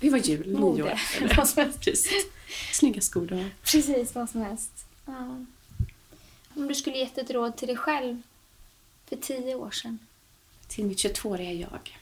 Hur 0.00 0.10
var 0.10 0.18
jul, 0.18 0.58
Mode. 0.58 0.82
nyår? 0.82 1.00
Vad 1.36 1.48
som 1.48 1.62
helst. 1.62 1.80
Precis. 1.80 2.26
Snygga 2.72 3.00
skor 3.00 3.28
har. 3.28 3.50
Precis, 3.62 4.14
vad 4.14 4.30
som 4.30 4.42
helst. 4.42 4.86
Ja. 5.06 5.44
Om 6.54 6.68
du 6.68 6.74
skulle 6.74 6.96
gett 6.96 7.18
ett 7.18 7.30
råd 7.30 7.56
till 7.56 7.68
dig 7.68 7.76
själv 7.76 8.22
för 9.06 9.16
tio 9.16 9.54
år 9.54 9.70
sedan? 9.70 9.98
Till 10.68 10.84
mitt 10.84 10.98
22-åriga 10.98 11.52
jag. 11.52 11.98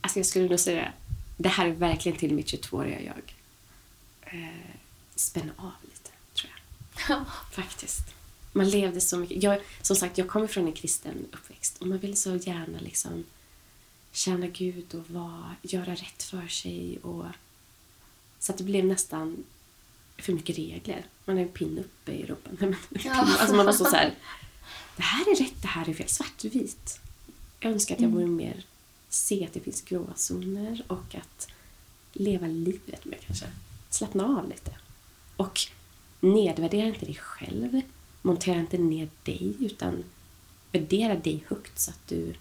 Alltså 0.00 0.18
jag 0.18 0.26
skulle 0.26 0.48
nog 0.48 0.60
säga, 0.60 0.92
det 1.42 1.48
här 1.48 1.66
är 1.66 1.70
verkligen 1.70 2.18
till 2.18 2.34
mitt 2.34 2.46
22-åriga 2.46 3.00
jag. 3.02 3.34
Eh, 4.22 4.70
spänn 5.14 5.52
av 5.56 5.72
lite, 5.82 6.10
tror 6.34 6.50
jag. 6.50 7.16
Ja. 7.16 7.24
Faktiskt. 7.52 8.14
Man 8.52 8.68
levde 8.70 9.00
så 9.00 9.16
mycket. 9.16 9.42
Jag, 9.42 9.60
som 9.82 9.96
sagt, 9.96 10.18
jag 10.18 10.28
kommer 10.28 10.46
från 10.46 10.66
en 10.66 10.72
kristen 10.72 11.26
uppväxt 11.32 11.78
och 11.78 11.86
man 11.86 11.98
vill 11.98 12.16
så 12.16 12.36
gärna 12.36 12.80
liksom 12.80 13.24
tjäna 14.12 14.46
Gud 14.46 14.94
och 14.94 15.10
vara, 15.10 15.56
göra 15.62 15.94
rätt 15.94 16.22
för 16.22 16.48
sig. 16.48 16.98
Och, 17.02 17.24
så 18.38 18.52
att 18.52 18.58
det 18.58 18.64
blev 18.64 18.84
nästan 18.84 19.44
för 20.18 20.32
mycket 20.32 20.58
regler. 20.58 21.04
Man 21.24 21.36
har 21.36 21.42
en 21.42 21.48
pin 21.48 21.78
uppe 21.78 22.12
i 22.12 22.26
rumpan. 22.26 22.76
Ja. 23.04 23.14
Alltså 23.14 23.56
man 23.56 23.66
var 23.66 23.72
så, 23.72 23.84
så 23.84 23.96
här, 23.96 24.14
det 24.96 25.02
här 25.02 25.32
är 25.32 25.36
rätt, 25.36 25.62
det 25.62 25.68
här 25.68 25.88
är 25.88 25.94
fel. 25.94 26.08
Svartvit. 26.08 27.00
Jag 27.60 27.72
önskar 27.72 27.94
att 27.94 28.00
jag 28.00 28.08
vore 28.08 28.26
mer, 28.26 28.64
se 29.10 29.46
att 29.46 29.52
det 29.52 29.60
finns 29.60 29.82
gråzoner 29.82 30.82
och 30.86 31.14
att 31.14 31.48
leva 32.12 32.46
livet 32.46 33.04
med 33.04 33.20
kanske. 33.26 33.46
Slappna 33.90 34.24
av 34.24 34.48
lite. 34.48 34.76
Och 35.36 35.60
nedvärdera 36.20 36.86
inte 36.86 37.06
dig 37.06 37.14
själv. 37.14 37.80
Montera 38.22 38.60
inte 38.60 38.78
ner 38.78 39.08
dig, 39.22 39.56
utan 39.60 40.04
värdera 40.72 41.14
dig 41.14 41.44
högt 41.48 41.78
så 41.78 41.90
att 41.90 42.08
du... 42.08 42.34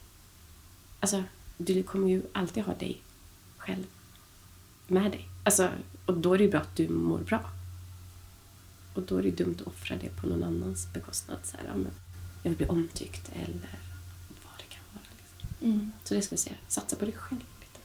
Alltså, 1.00 1.24
du 1.58 1.84
kommer 1.84 2.10
ju 2.10 2.22
alltid 2.34 2.64
ha 2.64 2.76
dig 2.76 3.02
själv 3.58 3.86
med 4.88 5.12
dig. 5.12 5.30
Alltså, 5.44 5.70
och 6.06 6.18
då 6.18 6.34
är 6.34 6.38
det 6.38 6.44
ju 6.44 6.50
bra 6.50 6.60
att 6.60 6.76
du 6.76 6.90
mår 6.90 7.20
bra. 7.20 7.52
Och 8.94 9.02
då 9.02 9.18
är 9.18 9.24
det 9.24 9.32
dumt 9.32 9.58
att 9.62 9.68
offra 9.68 9.96
det 9.96 10.10
på 10.10 10.28
någon 10.28 10.44
annans 10.44 10.94
bekostnad. 10.94 11.38
Så 11.44 11.58
här, 11.58 11.66
ja, 11.66 11.76
men 11.76 11.92
jag 12.44 12.50
vill 12.50 12.58
bli 12.58 12.68
omtyckt 12.68 13.30
eller 13.34 13.80
vad 14.44 14.54
det 14.58 14.70
kan 14.70 14.84
vara. 14.94 15.04
Liksom. 15.18 15.49
Mm. 15.62 15.92
Så 16.04 16.14
det 16.14 16.22
ska 16.22 16.34
jag 16.34 16.40
säga. 16.40 16.56
Satsa 16.68 16.96
på 16.96 17.06
dig 17.06 17.14
själv 17.14 17.40
lite. 17.40 17.80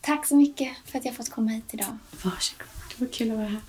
Tack 0.00 0.26
så 0.26 0.36
mycket 0.36 0.76
för 0.84 0.98
att 0.98 1.04
jag 1.04 1.16
fått 1.16 1.30
komma 1.30 1.50
hit 1.50 1.74
idag. 1.74 1.98
Varsågod. 2.10 2.66
Det 2.98 3.04
var 3.04 3.12
kul 3.12 3.30
att 3.30 3.36
vara 3.36 3.48
här. 3.48 3.60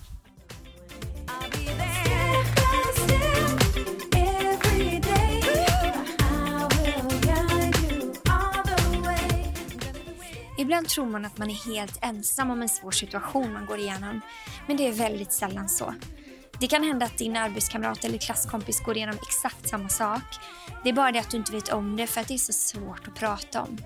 Ibland 10.58 10.88
tror 10.88 11.06
man 11.06 11.25
att 11.25 11.38
man 11.38 11.49
är 11.49 11.73
helt 11.73 11.97
ensam 12.01 12.51
om 12.51 12.62
en 12.62 12.69
svår 12.69 12.91
situation 12.91 13.54
man 13.54 13.65
går 13.65 13.80
igenom. 13.80 14.21
Men 14.67 14.78
det 14.78 14.88
är 14.88 14.91
väldigt 14.91 15.34
sällan 15.34 15.69
så. 15.69 15.93
Det 16.60 16.68
kan 16.68 16.84
hända 16.84 17.06
att 17.06 17.18
din 17.18 17.38
arbetskamrat 17.38 18.06
eller 18.06 18.18
klasskompis 18.18 18.80
går 18.80 18.98
igenom 18.98 19.15
exakt 19.28 19.70
samma 19.70 19.89
sak. 19.89 20.24
Det 20.84 20.89
är 20.89 20.94
bara 20.94 21.12
det 21.12 21.20
att 21.20 21.32
du 21.32 21.38
inte 21.38 21.52
vet 21.52 21.70
om 21.74 21.96
det 21.96 22.08
för 22.08 22.22
att 22.22 22.28
det 22.28 22.34
är 22.34 22.38
så 22.38 22.54
svårt 22.54 23.08
att 23.08 23.15
prata 23.15 23.62
om. 23.62 23.78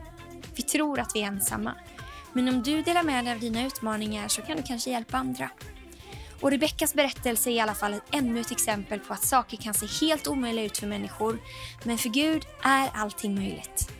Vi 0.55 0.63
tror 0.63 0.99
att 0.99 1.11
vi 1.15 1.21
är 1.21 1.27
ensamma. 1.27 1.75
Men 2.33 2.47
om 2.47 2.63
du 2.63 2.81
delar 2.81 3.03
med 3.03 3.25
dig 3.25 3.33
av 3.33 3.39
dina 3.39 3.65
utmaningar 3.65 4.27
så 4.27 4.41
kan 4.41 4.57
du 4.57 4.63
kanske 4.63 4.89
hjälpa 4.89 5.17
andra. 5.17 5.49
Och 6.41 6.51
Rebeckas 6.51 6.93
berättelse 6.93 7.49
är 7.49 7.53
i 7.53 7.59
alla 7.59 7.75
fall 7.75 7.95
ännu 8.11 8.39
ett 8.39 8.51
exempel 8.51 8.99
på 8.99 9.13
att 9.13 9.23
saker 9.23 9.57
kan 9.57 9.73
se 9.73 10.05
helt 10.05 10.27
omöjliga 10.27 10.65
ut 10.65 10.77
för 10.77 10.87
människor. 10.87 11.39
Men 11.83 11.97
för 11.97 12.09
Gud 12.09 12.45
är 12.63 12.89
allting 12.93 13.35
möjligt. 13.35 13.98